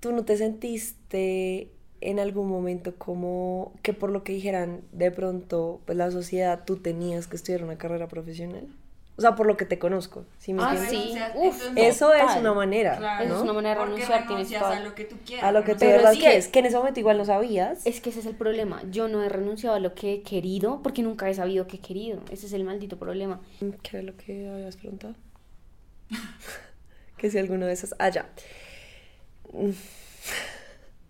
[0.00, 1.68] ¿Tú no te sentiste
[2.00, 6.76] en algún momento como que por lo que dijeran de pronto, pues la sociedad, tú
[6.76, 8.66] tenías que estudiar una carrera profesional?
[9.16, 10.24] O sea, por lo que te conozco.
[10.38, 11.12] ¿sí me Ah, entiendes?
[11.32, 11.38] sí.
[11.38, 13.24] Uf, Eso es una manera, Claro.
[13.24, 13.44] Eso es ¿no?
[13.44, 15.44] una manera de renunciar, tienes renuncias toda- a lo que tú quieras.
[15.44, 15.74] A lo que ¿no?
[15.74, 17.86] tú Pero de verdad sí quieres, que- que en ese momento igual no sabías.
[17.86, 18.82] Es que ese es el problema.
[18.90, 21.80] Yo no he renunciado a lo que he querido porque nunca he sabido que he
[21.80, 22.20] querido.
[22.30, 23.40] Ese es el maldito problema.
[23.82, 25.14] ¿Qué era lo que habías preguntado?
[27.18, 27.94] que si alguno de esos...
[27.98, 28.26] Ah, ya.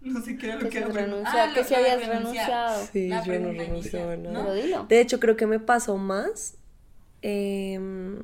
[0.01, 0.79] No sé qué era lo Que que
[1.25, 2.49] Ah, que lo- si habías renunciar.
[2.49, 2.87] renunciado.
[2.93, 4.33] Sí, La yo no renunciaba a nada.
[4.33, 4.41] ¿no?
[4.45, 4.85] Pero dilo.
[4.89, 6.57] De hecho, creo que me pasó más
[7.23, 8.19] em,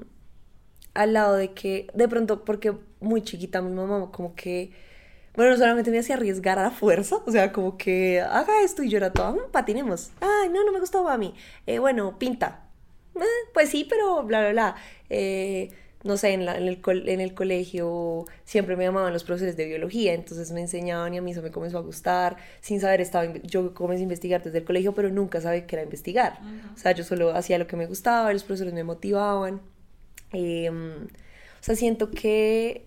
[0.95, 4.73] al lado de que, de pronto, porque muy chiquita mi mamá como que,
[5.35, 8.83] bueno, no solamente me hacía arriesgar a la fuerza, o sea, como que haga esto
[8.83, 10.11] y yo era toda, "Mm, patinemos.
[10.21, 11.35] Ay, no, no me gustó mami.
[11.67, 12.63] Eh, bueno, pinta.
[13.17, 13.21] "Eh,
[13.55, 14.77] pues sí, pero bla, bla, bla.
[15.11, 15.71] Eh,
[16.07, 19.67] no sé, en, la- en el, en el colegio siempre me llamaban los profesores de
[19.67, 22.37] biología, entonces me enseñaban y a mí eso me comenzó a gustar.
[22.61, 25.83] Sin saber, estaba, yo comencé a investigar desde el colegio, pero nunca sabía qué era
[25.85, 26.41] investigar.
[26.75, 29.61] O sea, yo solo hacía lo que me gustaba, los profesores me motivaban.
[30.33, 31.09] Em, o
[31.63, 32.87] sea, siento que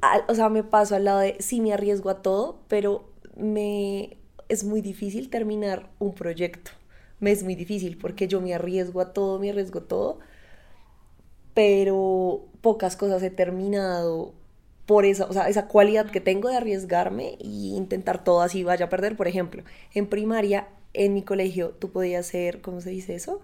[0.00, 4.16] al- o sea, me paso al lado de sí me arriesgo a todo, pero me
[4.48, 6.70] es muy difícil terminar un proyecto.
[7.20, 10.18] Me es muy difícil porque yo me arriesgo a todo, me arriesgo a todo,
[11.56, 14.34] pero pocas cosas he terminado
[14.84, 18.86] por esa, o sea, esa cualidad que tengo de arriesgarme y intentar todo así vaya
[18.86, 19.16] a perder.
[19.16, 19.64] Por ejemplo,
[19.94, 23.40] en primaria, en mi colegio, tú podías ser, ¿cómo se dice eso?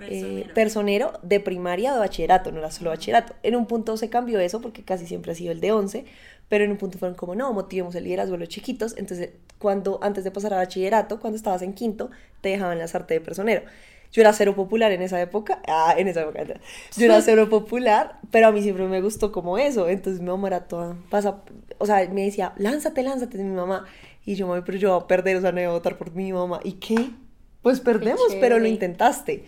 [0.00, 1.14] eh, Personero.
[1.22, 3.34] de primaria o de bachillerato, no era solo bachillerato.
[3.42, 6.06] En un punto se cambió eso porque casi siempre ha sido el de 11,
[6.48, 8.94] pero en un punto fueron como, no, motivemos el liderazgo de los chiquitos.
[8.96, 13.20] Entonces, cuando antes de pasar a bachillerato, cuando estabas en quinto, te dejaban lanzarte de
[13.20, 13.62] personero.
[14.12, 18.18] Yo era cero popular en esa época, ah, en esa época, yo era cero popular,
[18.30, 21.42] pero a mí siempre me gustó como eso, entonces mi mamá era toda, pasa,
[21.78, 23.86] o sea, me decía, lánzate, lánzate, mi mamá,
[24.24, 26.32] y yo, pero yo voy a perder, o sea, no voy a votar por mi
[26.32, 27.10] mamá, ¿y qué?
[27.62, 29.44] Pues perdemos, pero lo intentaste.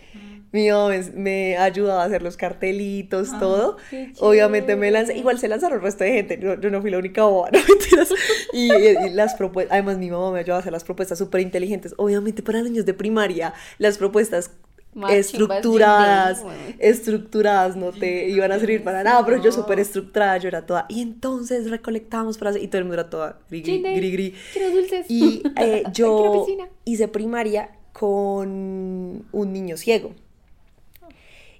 [0.55, 3.77] Mi mamá me, ayudaba a hacer los cartelitos, Ah, todo.
[4.19, 6.97] Obviamente me lancé, igual se lanzaron el resto de gente, yo, yo no fui la
[6.97, 8.09] única boba, no mentiras.
[8.53, 11.93] Y, y las propuestas, además mi mamá me ayudaba a hacer las propuestas súper inteligentes.
[11.97, 14.51] Obviamente para niños de primaria, las propuestas
[14.93, 20.37] Más estructuradas, bien, estructuradas no te iban a servir para nada, pero yo súper estructurada,
[20.37, 20.85] yo era toda.
[20.87, 23.93] Y entonces recolectamos frases y todo el mundo era toda gri, gri, Chinde.
[23.93, 24.35] gri, gri.
[24.53, 25.05] Quiero dulces.
[25.09, 26.45] Y eh, yo
[26.85, 30.13] hice primaria con un niño ciego.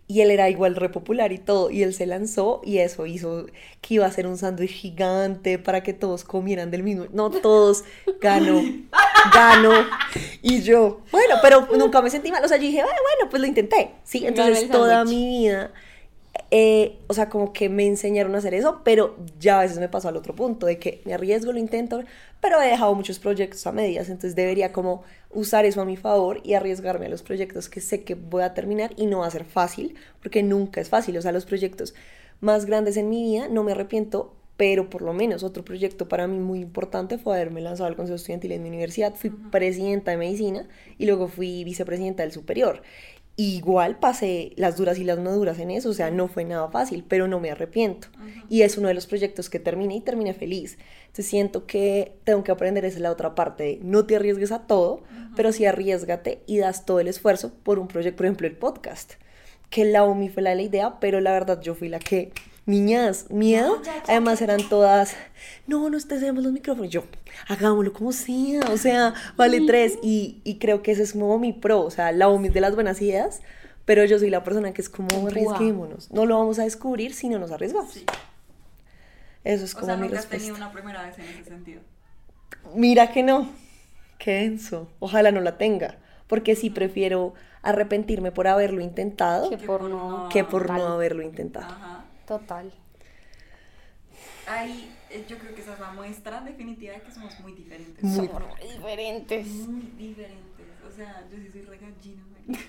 [0.07, 1.71] Y él era igual re popular y todo.
[1.71, 3.47] Y él se lanzó y eso hizo
[3.81, 7.05] que iba a ser un sándwich gigante para que todos comieran del mismo.
[7.11, 7.83] No todos,
[8.21, 8.61] ganó,
[9.33, 9.71] ganó.
[10.41, 12.43] Y yo, bueno, pero nunca me sentí mal.
[12.45, 13.91] O sea, yo dije, "Ah, bueno, pues lo intenté.
[14.03, 15.71] Sí, entonces toda mi vida
[16.51, 19.89] eh, o sea, como que me enseñaron a hacer eso, pero ya a veces me
[19.89, 22.03] pasó al otro punto, de que me arriesgo, lo intento,
[22.41, 26.41] pero he dejado muchos proyectos a medias, entonces debería como usar eso a mi favor
[26.43, 29.31] y arriesgarme a los proyectos que sé que voy a terminar y no va a
[29.31, 31.95] ser fácil, porque nunca es fácil, o sea, los proyectos
[32.41, 36.27] más grandes en mi vida, no me arrepiento, pero por lo menos otro proyecto para
[36.27, 40.17] mí muy importante fue haberme lanzado al Consejo Estudiantil en mi universidad, fui presidenta de
[40.17, 40.67] medicina
[40.97, 42.81] y luego fui vicepresidenta del superior.
[43.37, 46.69] Igual pasé las duras y las no duras en eso, o sea, no fue nada
[46.69, 48.07] fácil, pero no me arrepiento.
[48.47, 50.77] Y es uno de los proyectos que terminé y terminé feliz.
[51.07, 54.67] Entonces siento que tengo que aprender esa es la otra parte no te arriesgues a
[54.67, 55.03] todo,
[55.35, 59.13] pero sí arriesgate y das todo el esfuerzo por un proyecto, por ejemplo, el podcast.
[59.69, 62.31] Que la OMI fue la, la idea, pero la verdad yo fui la que,
[62.65, 63.81] niñas, miedo.
[64.07, 65.15] Además eran todas,
[65.67, 66.89] no, no tenemos los micrófonos.
[66.91, 67.03] Yo,
[67.47, 69.97] hagámoslo como sea, o sea, vale tres.
[70.01, 72.61] Y, y creo que ese es como mi pro, o sea, la OMI es de
[72.61, 73.41] las buenas ideas,
[73.85, 76.11] pero yo soy la persona que es como, arriesguémonos.
[76.11, 77.93] No lo vamos a descubrir si no nos arriesgamos.
[77.93, 78.05] Sí.
[79.43, 80.47] Eso es O como sea, mi nunca has respuesta.
[80.47, 81.81] tenido una primera vez en ese sentido.
[82.73, 83.47] Mira que no.
[84.17, 84.89] Qué denso.
[84.99, 85.97] Ojalá no la tenga.
[86.25, 90.29] Porque sí prefiero arrepentirme por haberlo intentado Que por no.
[90.31, 91.67] que por no haberlo intentado.
[91.67, 92.04] Ajá.
[92.25, 92.73] Total.
[94.47, 98.03] Ahí eh, yo creo que esa es la muestra definitiva de que somos muy diferentes.
[98.03, 99.47] Muy- Somos diferentes.
[99.47, 100.65] Muy diferentes.
[100.87, 102.63] O sea, yo sí soy re gallina, marica.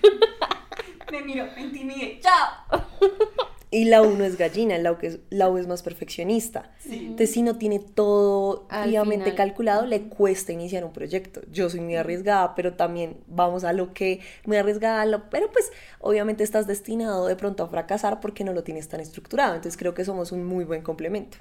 [1.11, 2.19] Me miro, me intimide.
[2.19, 2.65] ¡Chao!
[3.69, 6.71] Y la U no es gallina, la U, que es, la U es más perfeccionista.
[6.79, 6.95] Sí.
[6.99, 11.41] Entonces, si no tiene todo fríamente calculado, le cuesta iniciar un proyecto.
[11.51, 15.69] Yo soy muy arriesgada, pero también vamos a lo que muy arriesgada, lo- pero pues
[15.99, 19.55] obviamente estás destinado de pronto a fracasar porque no lo tienes tan estructurado.
[19.55, 21.37] Entonces, creo que somos un muy buen complemento.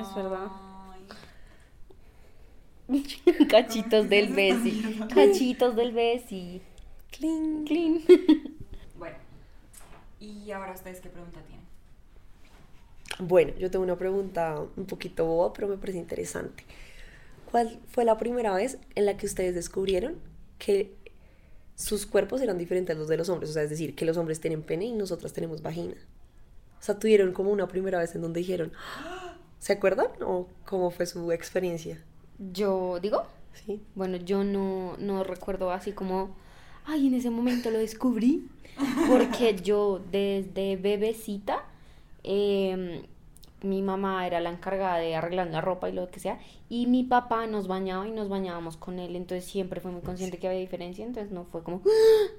[0.00, 0.48] Es verdad.
[3.50, 5.00] Cachitos del besi.
[5.14, 6.62] Cachitos del besi.
[7.10, 7.64] Cling.
[7.66, 8.00] Clean.
[10.20, 11.66] Y ahora ustedes qué pregunta tienen.
[13.18, 16.64] Bueno, yo tengo una pregunta un poquito boba, pero me parece interesante.
[17.50, 20.16] ¿Cuál fue la primera vez en la que ustedes descubrieron
[20.58, 20.92] que
[21.76, 23.50] sus cuerpos eran diferentes a los de los hombres?
[23.50, 25.94] O sea, es decir, que los hombres tienen pene y nosotras tenemos vagina.
[26.78, 30.08] O sea, tuvieron como una primera vez en donde dijeron, "Ah", ¿se acuerdan?
[30.22, 32.02] ¿O cómo fue su experiencia?
[32.52, 33.24] Yo digo,
[33.64, 33.80] Sí.
[33.94, 36.36] bueno, yo no, no recuerdo así como,
[36.84, 38.46] ay, en ese momento lo descubrí,
[39.08, 41.64] porque yo desde bebecita,
[42.22, 43.02] em,
[43.62, 47.04] mi mamá era la encargada de arreglar la ropa y lo que sea, y mi
[47.04, 50.60] papá nos bañaba y nos bañábamos con él, entonces siempre fue muy consciente que había
[50.60, 52.32] diferencia, entonces no fue como, ¡ah!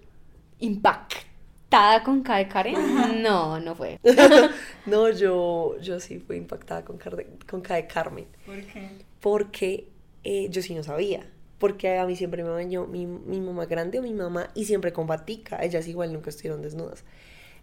[0.60, 4.00] impactada con K de Karen, no, no fue.
[4.86, 8.28] No, yo, yo sí fui impactada con, Carde- con K de Carmen.
[8.46, 8.90] ¿Por qué?
[9.20, 9.90] porque
[10.24, 11.26] eh, yo sí no sabía.
[11.60, 14.94] Porque a mí siempre me bañó mi, mi mamá grande o mi mamá y siempre
[14.94, 15.64] con batica.
[15.64, 17.04] Ellas igual nunca estuvieron desnudas.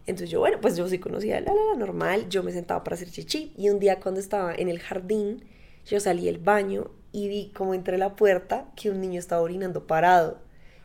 [0.07, 2.95] Entonces yo, bueno, pues yo sí conocía la, la, la normal, yo me sentaba para
[2.97, 5.45] hacer chichi y un día cuando estaba en el jardín,
[5.87, 9.87] yo salí del baño y vi como entre la puerta que un niño estaba orinando
[9.87, 10.39] parado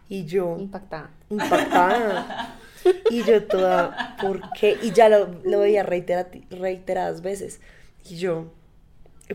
[0.07, 1.11] y yo Impactada.
[1.29, 2.55] impactada.
[3.11, 4.77] Y yo toda, ¿por qué?
[4.81, 7.59] Y ya lo, lo veía reitera- reiteradas veces.
[8.09, 8.53] Y yo,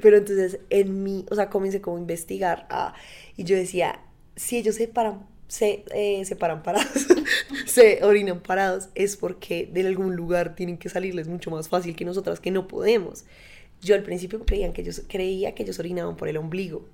[0.01, 2.67] pero entonces en mí, o sea, comencé como a investigar.
[2.71, 2.95] ah,
[3.37, 4.01] y yo decía,
[4.37, 7.07] si ellos se paran, se, eh, se paran parados,
[7.67, 12.05] se orinan parados, es porque de algún lugar tienen que salirles mucho más fácil que
[12.05, 13.25] nosotras que no podemos.
[13.81, 16.87] Yo al principio creían que ellos, creía que ellos orinaban por el ombligo.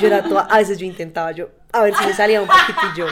[0.00, 2.78] Yo era toda, a veces yo intentaba yo, a ver si me salía un poquito
[2.94, 3.06] y yo,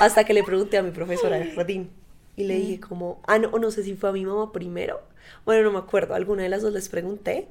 [0.00, 1.90] hasta que le pregunté a mi profesora del jardín
[2.34, 5.02] y le dije como, ah, no, no sé si fue a mi mamá primero,
[5.44, 7.48] bueno, no me acuerdo, alguna de las dos les pregunté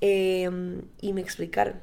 [0.00, 1.76] em, y me explicaron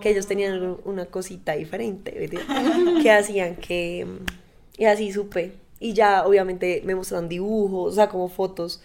[0.00, 2.42] que ellos tenían una cosita diferente, ¿verdad?
[3.02, 4.06] que hacían que,
[4.76, 8.80] y así supe, y ya obviamente me mostraron dibujos, o sea, como fotos,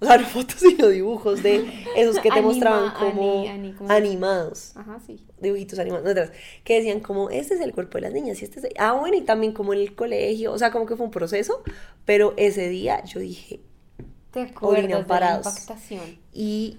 [0.00, 1.64] o sea, no fotos, sino dibujos de
[1.96, 5.18] esos que te Anima- mostraban como ani- ani- animados Ajá, sí.
[5.40, 6.30] dibujitos animados, otras,
[6.64, 8.64] que decían como, este es el cuerpo de las niñas y este es...
[8.66, 8.74] el-".
[8.78, 11.62] Ah, bueno, y también como en el colegio, o sea, como que fue un proceso,
[12.04, 13.60] pero ese día yo dije,
[14.30, 16.18] ¿Te acuerdas de la impactación?
[16.32, 16.78] y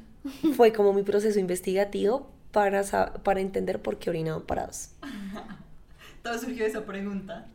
[0.56, 2.84] fue como mi proceso investigativo para,
[3.24, 4.92] para entender por qué orinaban parados.
[6.24, 7.48] Todo surgió de esa pregunta.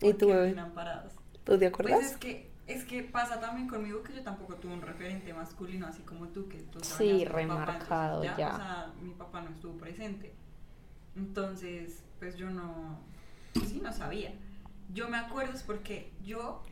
[0.00, 0.42] ¿Y ¿Por tú, qué bebé?
[0.42, 1.12] orinan parados?
[1.44, 2.02] ¿Tú te Pues acuerdas?
[2.02, 6.02] es que, es que pasa también conmigo que yo tampoco tuve un referente masculino así
[6.02, 8.48] como tú, que tú Sí, tu papá, remarcado, entonces ya.
[8.52, 10.32] O sea, mi papá no estuvo presente.
[11.16, 13.00] Entonces, pues yo no,
[13.54, 14.32] pues sí, no sabía.
[14.92, 16.62] Yo me acuerdo es porque yo,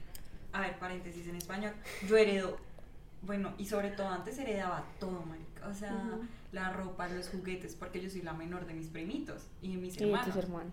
[0.53, 1.72] a ver, paréntesis en español,
[2.09, 2.59] yo heredo,
[3.23, 5.68] bueno, y sobre todo antes heredaba todo, marica.
[5.68, 6.18] O sea,
[6.53, 9.97] la ropa, los juguetes, porque yo soy la menor de mis primitos y de mis
[9.97, 10.27] Y de hermanos.
[10.27, 10.73] tus hermanos.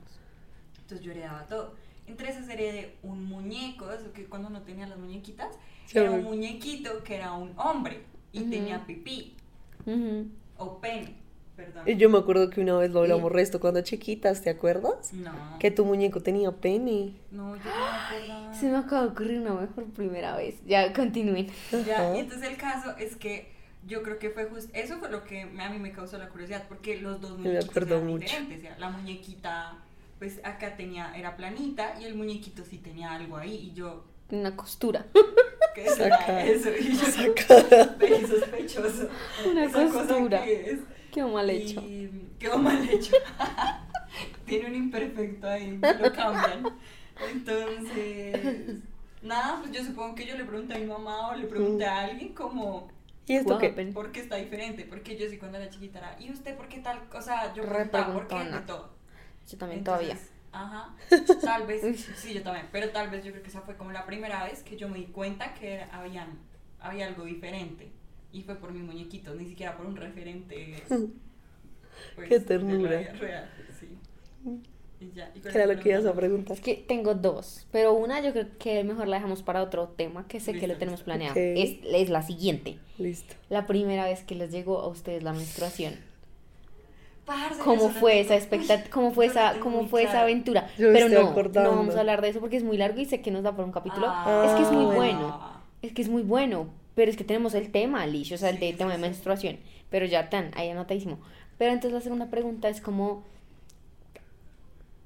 [0.81, 1.75] Entonces yo heredaba todo.
[2.07, 5.99] Entre esas heredé un muñeco, eso que cuando no tenía las muñequitas, Sí.
[5.99, 9.35] era un muñequito que era un hombre y tenía pipí
[10.57, 11.15] o pene,
[11.57, 11.83] perdón.
[11.85, 15.11] Y Yo me acuerdo que una vez lo hablamos resto cuando chiquitas, ¿te acuerdas?
[15.11, 17.15] No, Que tu muñeco tenía pene.
[17.31, 18.55] no, yo no me.
[18.55, 20.55] Se me acaba de ocurrir una mejor primera vez.
[20.65, 21.47] Ya, continúen.
[21.85, 22.15] Ya, Ajá.
[22.15, 23.51] y entonces el caso es que
[23.85, 26.29] yo creo que fue justo, eso fue lo que me- a mí me causó la
[26.29, 28.23] curiosidad, porque los dos me muñequitos acuerdo eran mucho.
[28.25, 29.77] diferentes, era la muñequita,
[30.19, 34.55] pues acá tenía, era planita, y el muñequito sí tenía algo ahí, y yo, Una
[34.57, 35.05] costura.
[35.75, 36.69] ¿qué Saca- eso?
[36.77, 37.05] Y yo,
[38.27, 39.07] sospechoso.
[39.49, 40.43] Una Esa cosa costura.
[40.43, 40.79] que es.
[41.11, 41.81] Qué mal hecho.
[41.81, 43.15] Y quedó mal hecho.
[44.45, 46.77] Tiene un imperfecto ahí, lo cambian.
[47.31, 48.79] Entonces,
[49.21, 52.01] nada, pues yo supongo que yo le pregunté a mi mamá o le pregunté a
[52.05, 52.89] alguien como,
[53.25, 53.67] ¿Y esto qué?
[53.67, 53.93] happened?
[53.93, 54.85] ¿por qué está diferente?
[54.85, 57.01] Porque yo sí cuando era chiquita era, ¿y usted por qué tal?
[57.13, 58.95] O sea, yo preguntaba por qué de todo.
[59.49, 60.17] Yo también Entonces, todavía.
[60.51, 60.95] Ajá,
[61.41, 64.05] tal vez, sí, yo también, pero tal vez yo creo que esa fue como la
[64.05, 66.39] primera vez que yo me di cuenta que habían,
[66.79, 67.91] había algo diferente.
[68.31, 70.83] Y fue por mi muñequito, ni siquiera por un referente.
[72.15, 72.99] pues, Qué ternura.
[72.99, 73.49] vida real,
[73.79, 73.87] sí.
[74.99, 75.31] Y ya.
[75.35, 76.53] ¿Y cuál ¿Qué era es lo que ibas a pregunta?
[76.53, 76.55] preguntar?
[76.55, 80.27] Es que tengo dos, pero una yo creo que mejor la dejamos para otro tema
[80.27, 81.05] que sé que lo tenemos listo.
[81.05, 81.35] planeado.
[81.37, 82.79] Es, es la siguiente.
[82.97, 83.35] Listo.
[83.49, 85.95] La primera vez que les llegó a ustedes la menstruación.
[87.25, 88.89] Parce, ¿Cómo fue esa expectativa?
[88.91, 90.67] ¿Cómo fue esa, cómo fue esa aventura?
[90.77, 91.71] Yo Pero estoy no, acordando.
[91.71, 93.55] no vamos a hablar de eso porque es muy largo y sé que nos da
[93.55, 94.07] por un capítulo.
[94.09, 95.19] Ah, es que es muy bueno.
[95.19, 95.39] bueno.
[95.81, 96.69] Es que es muy bueno.
[96.97, 99.57] Pero es que tenemos el tema, Alicia, o sea, el de tema de menstruación.
[99.91, 101.19] Pero ya tan, ahí anotadísimo.
[101.59, 103.23] Pero entonces la segunda pregunta es como.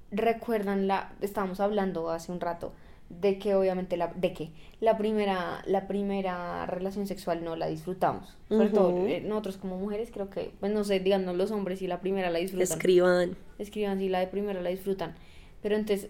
[0.10, 1.12] ¿Recuerdan la.
[1.20, 2.72] Estábamos hablando hace un rato
[3.10, 4.08] de que obviamente la.
[4.08, 8.38] de que la primera, la primera relación sexual no la disfrutamos.
[8.48, 11.88] Sobre todo eh, nosotros como mujeres creo que, pues no sé, díganos los hombres si
[11.88, 13.38] la primera la disfrutan Escriban.
[13.60, 15.14] escriban si la de primera la disfrutan.
[15.62, 16.10] Pero entonces,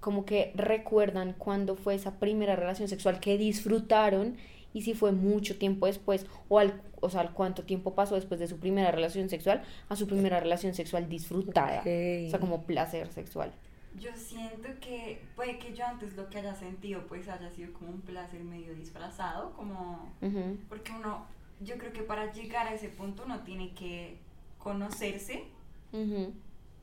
[0.00, 4.36] como que recuerdan cuándo fue esa primera relación sexual que disfrutaron
[4.72, 8.38] y si fue mucho tiempo después o al, o sea, al cuánto tiempo pasó después
[8.40, 11.80] de su primera relación sexual a su primera relación sexual disfrutada.
[11.80, 11.86] Ok.
[12.26, 13.52] O sea, como placer sexual.
[13.98, 17.90] Yo siento que puede que yo antes lo que haya sentido pues haya sido como
[17.90, 20.58] un placer medio disfrazado, como Ujú.
[20.68, 21.26] porque uno,
[21.60, 24.18] yo creo que para llegar a ese punto uno tiene que
[24.58, 25.44] conocerse
[25.92, 26.32] Ujú.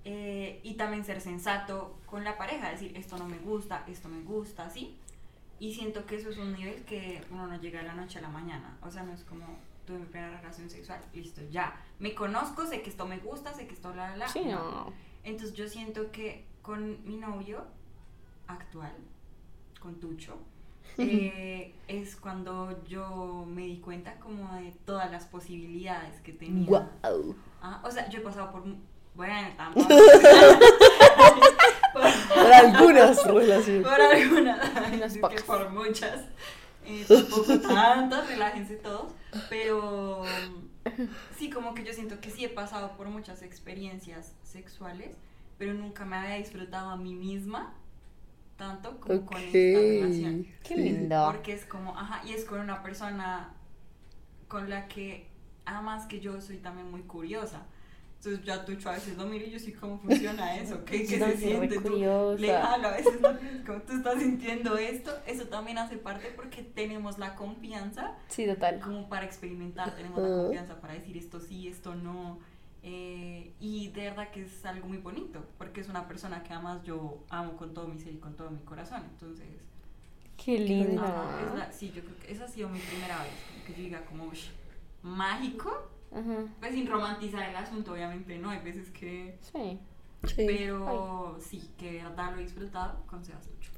[0.04, 4.22] eh, y también ser sensato con la pareja, decir esto no me gusta, esto me
[4.24, 4.98] gusta, ¿sí?
[5.60, 8.22] Y siento que eso es un nivel que uno no llega de la noche a
[8.22, 9.46] la mañana, o sea, no es como
[9.86, 13.68] tuve mi primera relación sexual, listo, ya, me conozco, sé que esto me gusta, sé
[13.68, 14.28] que esto la, la, la.
[14.28, 14.92] Sí, no.
[15.24, 17.64] Entonces yo siento que con mi novio
[18.48, 18.94] actual,
[19.80, 20.38] con Tucho,
[20.98, 26.68] eh, es cuando yo me di cuenta como de todas las posibilidades que tenía.
[26.68, 27.36] Guau.
[27.62, 28.64] Ah, o sea, yo he pasado por...
[29.16, 29.88] Bueno, tampoco.
[32.48, 33.88] por, algunas relaciones.
[33.88, 36.22] por algunas, que por muchas.
[36.86, 39.12] eh, tampoco tantas, relájense todos,
[39.50, 40.24] pero
[41.38, 45.16] sí, como que yo siento que sí he pasado por muchas experiencias sexuales,
[45.58, 47.74] pero nunca me había disfrutado a mí misma
[48.58, 50.48] tanto como con esta relación.
[50.64, 51.24] Qué lindo.
[51.26, 53.54] Porque es como, ajá, y es con una persona
[54.48, 55.30] con la que,
[55.66, 57.66] además que yo soy también muy curiosa.
[58.18, 60.84] Entonces ya tú a veces lo miro y yo sí, ¿cómo funciona eso?
[60.86, 61.80] ¿Qué, qué se siente?
[61.80, 61.98] Tú
[62.38, 63.30] le jalo a veces, ¿no?
[63.66, 68.80] como tú estás sintiendo esto, eso también hace parte porque tenemos la confianza Sí, total.
[68.80, 70.38] como para experimentar, tenemos la Ajá.
[70.44, 72.40] confianza para decir esto sí, esto no.
[72.84, 76.82] eh, y de verdad que es algo muy bonito, porque es una persona que además
[76.84, 79.04] yo amo con todo mi ser y con todo mi corazón.
[79.12, 79.46] Entonces,
[80.44, 81.02] Qué lindo.
[81.56, 83.34] la- sí, yo creo que esa ha sido mi primera vez,
[83.66, 84.50] que yo diga como "Ush,
[85.04, 86.46] mágico, Ajá.
[86.60, 88.50] pues sin romantizar el asunto, obviamente, ¿no?
[88.50, 89.38] Hay veces que...
[89.42, 89.80] Sí.
[90.28, 90.46] Sí.
[90.48, 93.72] Pero sí, que de verdad lo he disfrutado con Sebas mucho.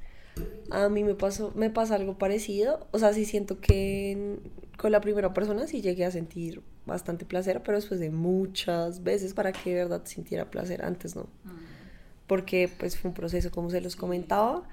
[0.71, 2.87] A mí me pasó, me pasa algo parecido.
[2.91, 4.39] O sea, sí siento que en-
[4.77, 9.33] con la primera persona sí llegué a sentir bastante placer, pero después de muchas veces
[9.33, 10.85] para que de verdad sintiera placer.
[10.85, 11.23] Antes no.
[11.43, 11.49] Mm.
[12.25, 14.63] Porque pues fue un proceso como se los comentaba.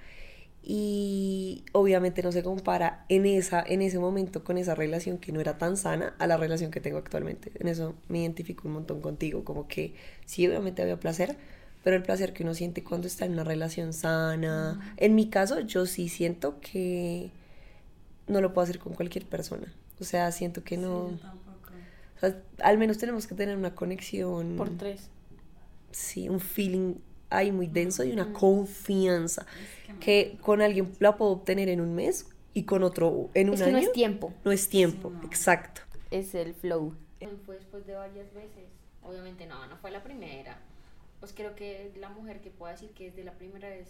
[0.69, 5.41] Y obviamente no se compara en, esa, en ese momento con esa relación que no
[5.41, 7.53] era tan sana a la relación que tengo actualmente.
[7.61, 9.95] En eso me identifico un montón contigo, como que
[10.25, 11.37] sí, obviamente había placer,
[11.85, 14.93] pero el placer que uno siente cuando está en una relación sana.
[14.97, 17.31] En mi caso, yo sí siento que
[18.27, 19.73] no lo puedo hacer con cualquier persona.
[20.01, 21.11] O sea, siento que no...
[21.11, 21.21] Sí,
[22.17, 25.11] o sea, al menos tenemos que tener una conexión Por tres.
[25.93, 26.95] sí, un feeling
[27.31, 29.47] ahí muy denso y una confianza
[30.01, 33.63] que con alguien la puedo obtener en un mes y con otro en un Es
[33.63, 34.33] que año no es tiempo.
[34.45, 35.25] no es tiempo, Sí, no.
[35.27, 35.83] exacto.
[36.11, 36.95] Es el flow.
[37.45, 38.69] Fue después de varias veces.
[39.03, 40.61] Obviamente no, no fue la primera.
[41.21, 43.89] Pues creo que la mujer que pueda decir que desde la primera vez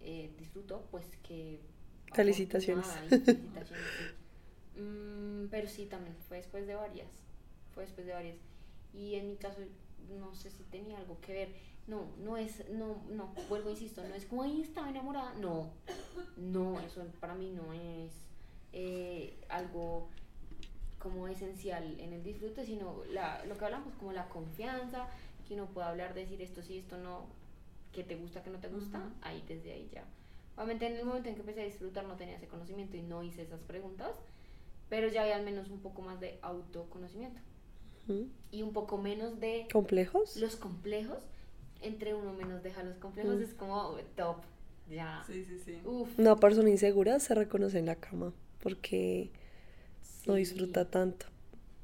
[0.00, 1.60] eh, disfrutó, pues que...
[2.12, 2.86] Felicitaciones.
[3.08, 3.38] felicitaciones, sí.
[4.76, 7.08] Mm, pero sí, también fue después de varias.
[7.74, 8.36] Fue después de varias.
[8.92, 9.60] Y en mi caso,
[10.18, 11.48] no sé si tenía algo que ver.
[11.86, 15.34] No, no es, no, no, vuelvo, insisto, no es como, ahí estaba enamorada.
[15.34, 15.70] No,
[16.36, 18.12] no, eso para mí no es
[18.72, 20.08] eh, algo
[20.98, 25.08] como esencial en el disfrute, sino la, lo que hablamos, como la confianza,
[25.46, 27.26] que uno pueda hablar, decir esto sí, esto no,
[27.92, 29.08] que te gusta, que no te gusta, Ujú.
[29.22, 30.04] ahí desde ahí ya.
[30.56, 33.22] Obviamente en el momento en que empecé a disfrutar no tenía ese conocimiento y no
[33.22, 34.16] hice esas preguntas,
[34.88, 37.40] pero ya había al menos un poco más de autoconocimiento
[38.08, 38.28] Ujú.
[38.50, 40.36] y un poco menos de ¿Complejos?
[40.36, 41.18] los complejos,
[41.82, 43.42] entre uno menos deja los complejos, Mm.
[43.42, 44.36] es como top,
[44.90, 45.22] ya.
[45.26, 45.78] Sí, sí, sí.
[45.84, 49.30] Uf, Una persona insegura se reconoce en la cama porque
[50.26, 51.26] no disfruta tanto.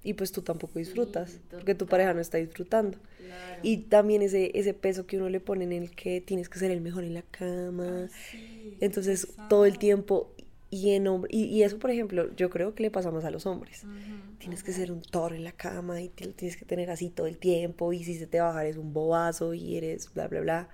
[0.05, 2.99] Y pues tú tampoco disfrutas, Sí, porque tu pareja no está disfrutando.
[3.19, 3.61] claro.
[3.63, 6.73] Y también ese, ese peso que uno le pone en el que tienes que ser
[6.73, 8.09] el mejor en la cama.
[8.31, 10.35] Sí, Entonces, todo el tiempo,
[10.73, 13.31] y en hombre, y, y eso, por ejemplo, yo creo que le pasa más a
[13.31, 13.85] los hombres.
[13.85, 14.81] Ujú, Tienes que ujú.
[14.81, 17.39] ser un toro en la cama y te lo tienes que tener así todo el
[17.39, 20.69] tiempo y si se te baja eres un bobazo y eres bla, bla, bla.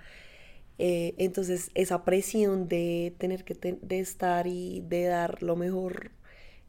[0.78, 6.12] Eh, entonces esa presión de tener que ten- de estar y de dar lo mejor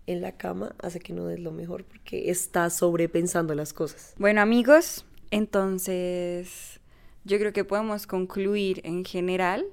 [0.07, 4.15] en la cama hace que no des lo mejor porque estás sobrepensando las cosas.
[4.17, 6.79] Bueno amigos, entonces
[7.25, 9.65] yo creo que podemos concluir en general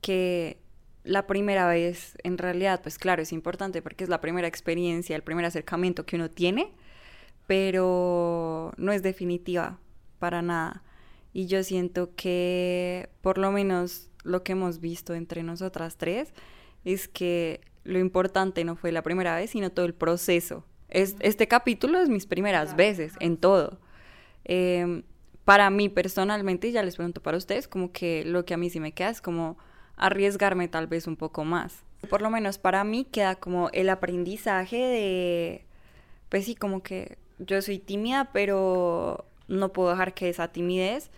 [0.00, 0.58] que
[1.04, 5.22] la primera vez en realidad, pues claro, es importante porque es la primera experiencia, el
[5.22, 6.72] primer acercamiento que uno tiene,
[7.46, 9.78] pero no es definitiva
[10.18, 10.82] para nada.
[11.32, 16.32] Y yo siento que por lo menos lo que hemos visto entre nosotras tres
[16.84, 20.64] es que lo importante no fue la primera vez, sino todo el proceso.
[20.88, 23.80] Es, este capítulo es mis primeras veces en todo.
[24.44, 25.02] Em,
[25.44, 28.70] para mí personalmente, y ya les pregunto para ustedes, como que lo que a mí
[28.70, 29.58] sí me queda es como
[29.96, 31.82] arriesgarme tal vez un poco más.
[32.08, 35.64] Por lo menos para mí queda como el aprendizaje de,
[36.28, 41.10] pues sí, como que yo soy tímida, pero no puedo dejar que esa timidez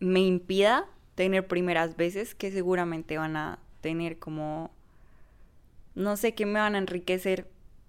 [0.00, 4.70] me impida tener primeras veces que seguramente van a tener como,
[5.94, 7.48] no sé, que me van a enriquecer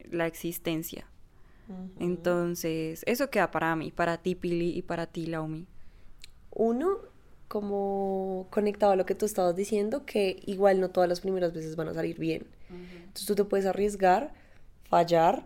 [0.10, 1.08] la existencia.
[1.98, 5.66] Entonces, eso queda para mí, para ti, Pili, y para ti, Laumi.
[6.52, 6.98] Uno,
[7.54, 11.76] como conectado a lo que tú estabas diciendo, que igual no todas las primeras veces
[11.76, 12.48] van a salir bien.
[12.72, 14.34] Entonces tú te puedes arriesgar,
[14.86, 15.46] fallar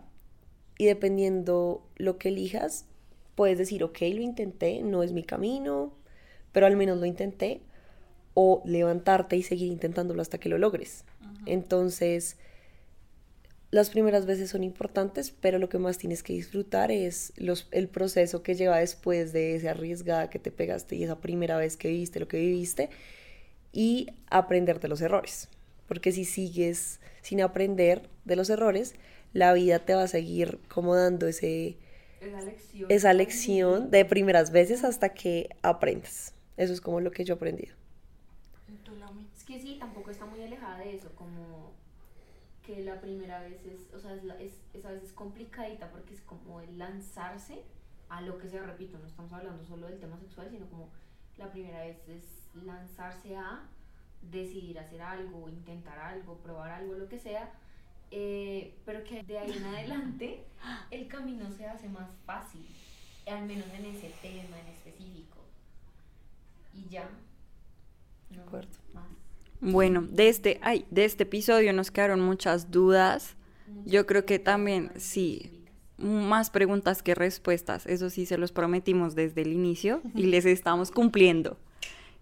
[0.77, 2.85] y dependiendo lo que elijas,
[3.35, 5.91] puedes decir, ok, lo intenté, no es mi camino,
[6.53, 7.59] pero al menos lo intenté,
[8.33, 11.03] o levantarte y seguir intentándolo hasta que lo logres.
[11.45, 12.37] Entonces,
[13.71, 17.89] las primeras veces son importantes, pero lo que más tienes que disfrutar es los, el
[17.89, 21.89] proceso que lleva después de esa arriesgada que te pegaste y esa primera vez que
[21.89, 22.89] viviste lo que viviste
[23.71, 25.49] y aprender de los errores.
[25.87, 28.95] porque si sigues sin aprender de los errores,
[29.33, 31.77] la vida te va a seguir como dando ese,
[32.19, 32.85] Esa lección.
[32.89, 36.33] esa lección de primeras veces hasta que aprendas.
[36.57, 37.75] Eso es como lo que yo he aprendido.
[39.35, 41.73] Es que sí, tampoco está muy alejada de eso, como
[42.85, 46.21] la primera vez es, o sea, es, la- es, es a veces complicadita porque es
[46.21, 47.63] como el lanzarse
[48.09, 50.89] a lo que sea, repito, no estamos hablando solo del tema sexual, sino como
[51.37, 53.63] la primera vez es lanzarse a
[54.21, 57.51] decidir hacer algo, intentar algo, probar algo, lo que sea,
[58.11, 60.45] eh, pero que de ahí en adelante
[60.91, 62.65] el camino se hace más fácil,
[63.27, 65.37] al menos en ese tema en específico.
[66.73, 67.09] Y ya.
[68.29, 68.69] No, acuerdo.
[68.93, 69.05] más.
[69.59, 73.35] Bueno, de este, ay, de este episodio nos quedaron muchas dudas.
[73.85, 75.65] Yo creo que también, sí,
[75.97, 77.85] más preguntas que respuestas.
[77.85, 81.57] Eso sí, se los prometimos desde el inicio y les estamos cumpliendo.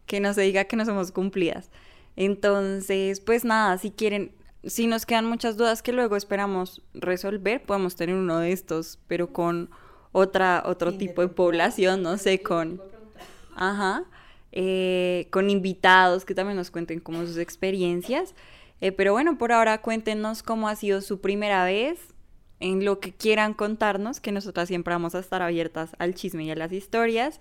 [0.05, 1.71] Que no se diga que no somos cumplidas.
[2.15, 4.31] Entonces, pues nada, si quieren,
[4.63, 9.33] si nos quedan muchas dudas que luego esperamos resolver, podemos tener uno de estos, pero
[9.33, 9.69] con
[10.13, 12.81] otra, otro tipo de población, no sé, con...
[13.55, 14.05] Ajá.
[14.55, 18.33] Eh, con invitados que también nos cuenten como sus experiencias.
[18.81, 21.99] Eh, pero bueno, por ahora cuéntenos cómo ha sido su primera vez,
[22.59, 26.51] en lo que quieran contarnos, que nosotras siempre vamos a estar abiertas al chisme y
[26.51, 27.39] a las historias.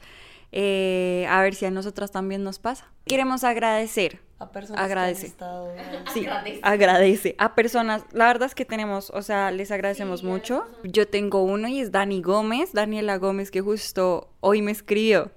[0.52, 2.88] Eh, a ver si a nosotras también nos pasa.
[3.06, 5.20] Queremos agradecer A personas Agradece.
[5.22, 5.74] que han estado...
[6.12, 6.60] Sí, Agradece.
[6.62, 8.04] agradece a personas.
[8.12, 10.64] La verdad es que tenemos, o sea, les agradecemos Sí, mucho.
[10.84, 15.32] Yo tengo uno y es Dani Gómez, Daniela Gómez, que justo hoy me escribió.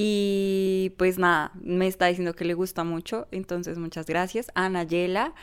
[0.00, 4.46] Y pues nada, me está diciendo que le gusta mucho, entonces muchas gracias.
[4.54, 5.34] A Nayela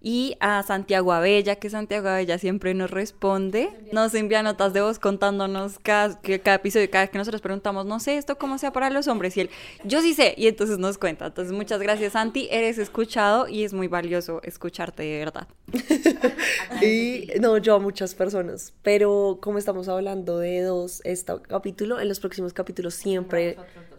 [0.00, 3.70] y a Santiago Abella, que Santiago Abella siempre nos responde.
[3.90, 7.86] Nos envía notas de voz contándonos cada, que cada episodio, cada vez que nosotros preguntamos,
[7.86, 9.36] no sé esto cómo sea para los hombres.
[9.36, 9.50] Y él,
[9.82, 11.26] yo sí sé, y entonces nos cuenta.
[11.26, 15.48] Entonces muchas gracias, Santi, eres escuchado y es muy valioso escucharte de verdad.
[16.82, 22.08] Y no, yo a muchas personas, pero como estamos hablando de dos, este capítulo, en
[22.08, 23.56] los próximos capítulos siempre.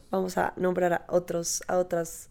[0.10, 2.30] Vamos a nombrar a otros, a otras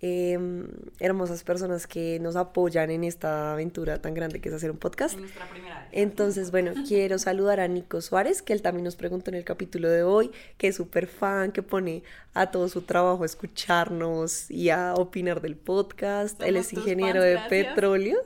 [0.00, 0.66] em,
[0.98, 5.16] hermosas personas que nos apoyan en esta aventura tan grande que es hacer un podcast.
[5.18, 5.88] nuestra primera vez.
[5.92, 9.88] Entonces, bueno, quiero saludar a Nico Suárez, que él también nos preguntó en el capítulo
[9.88, 12.02] de hoy, que es súper fan, que pone
[12.34, 16.42] a todo su trabajo a escucharnos y a opinar del podcast.
[16.42, 17.48] él es ingeniero fans, de gracias.
[17.48, 18.22] petróleos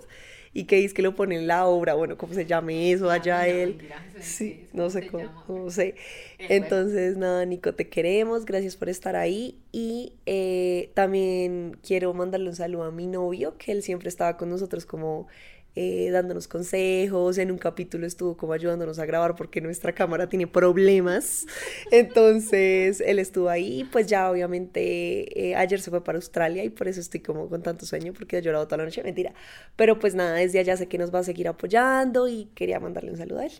[0.56, 3.40] y que dice que lo pone en la obra, bueno, ¿cómo se llame eso allá
[3.40, 3.78] no, él?
[4.20, 5.44] Sí, es no como sé cómo, llama.
[5.48, 5.96] no sé.
[6.38, 9.58] Es Entonces, nada, Nico, te queremos, gracias por estar ahí.
[9.70, 14.48] Y eh, también quiero mandarle un saludo a mi novio, que él siempre estaba con
[14.48, 15.28] nosotros como
[15.76, 17.36] eh, dándonos consejos.
[17.36, 21.44] En un capítulo estuvo como ayudándonos a grabar porque nuestra cámara tiene problemas.
[21.90, 23.86] Entonces, él estuvo ahí.
[23.92, 27.62] Pues ya, obviamente, eh, ayer se fue para Australia y por eso estoy como con
[27.62, 29.02] tanto sueño porque ha llorado toda la noche.
[29.02, 29.34] Mentira.
[29.76, 33.10] Pero pues nada, desde allá sé que nos va a seguir apoyando y quería mandarle
[33.10, 33.52] un saludo a él.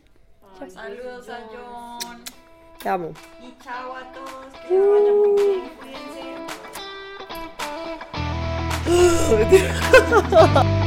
[0.69, 2.23] Saludos a John.
[2.83, 3.13] Te amo.
[3.43, 6.07] Y chao a todos, que les vaya muy bien, cuídense.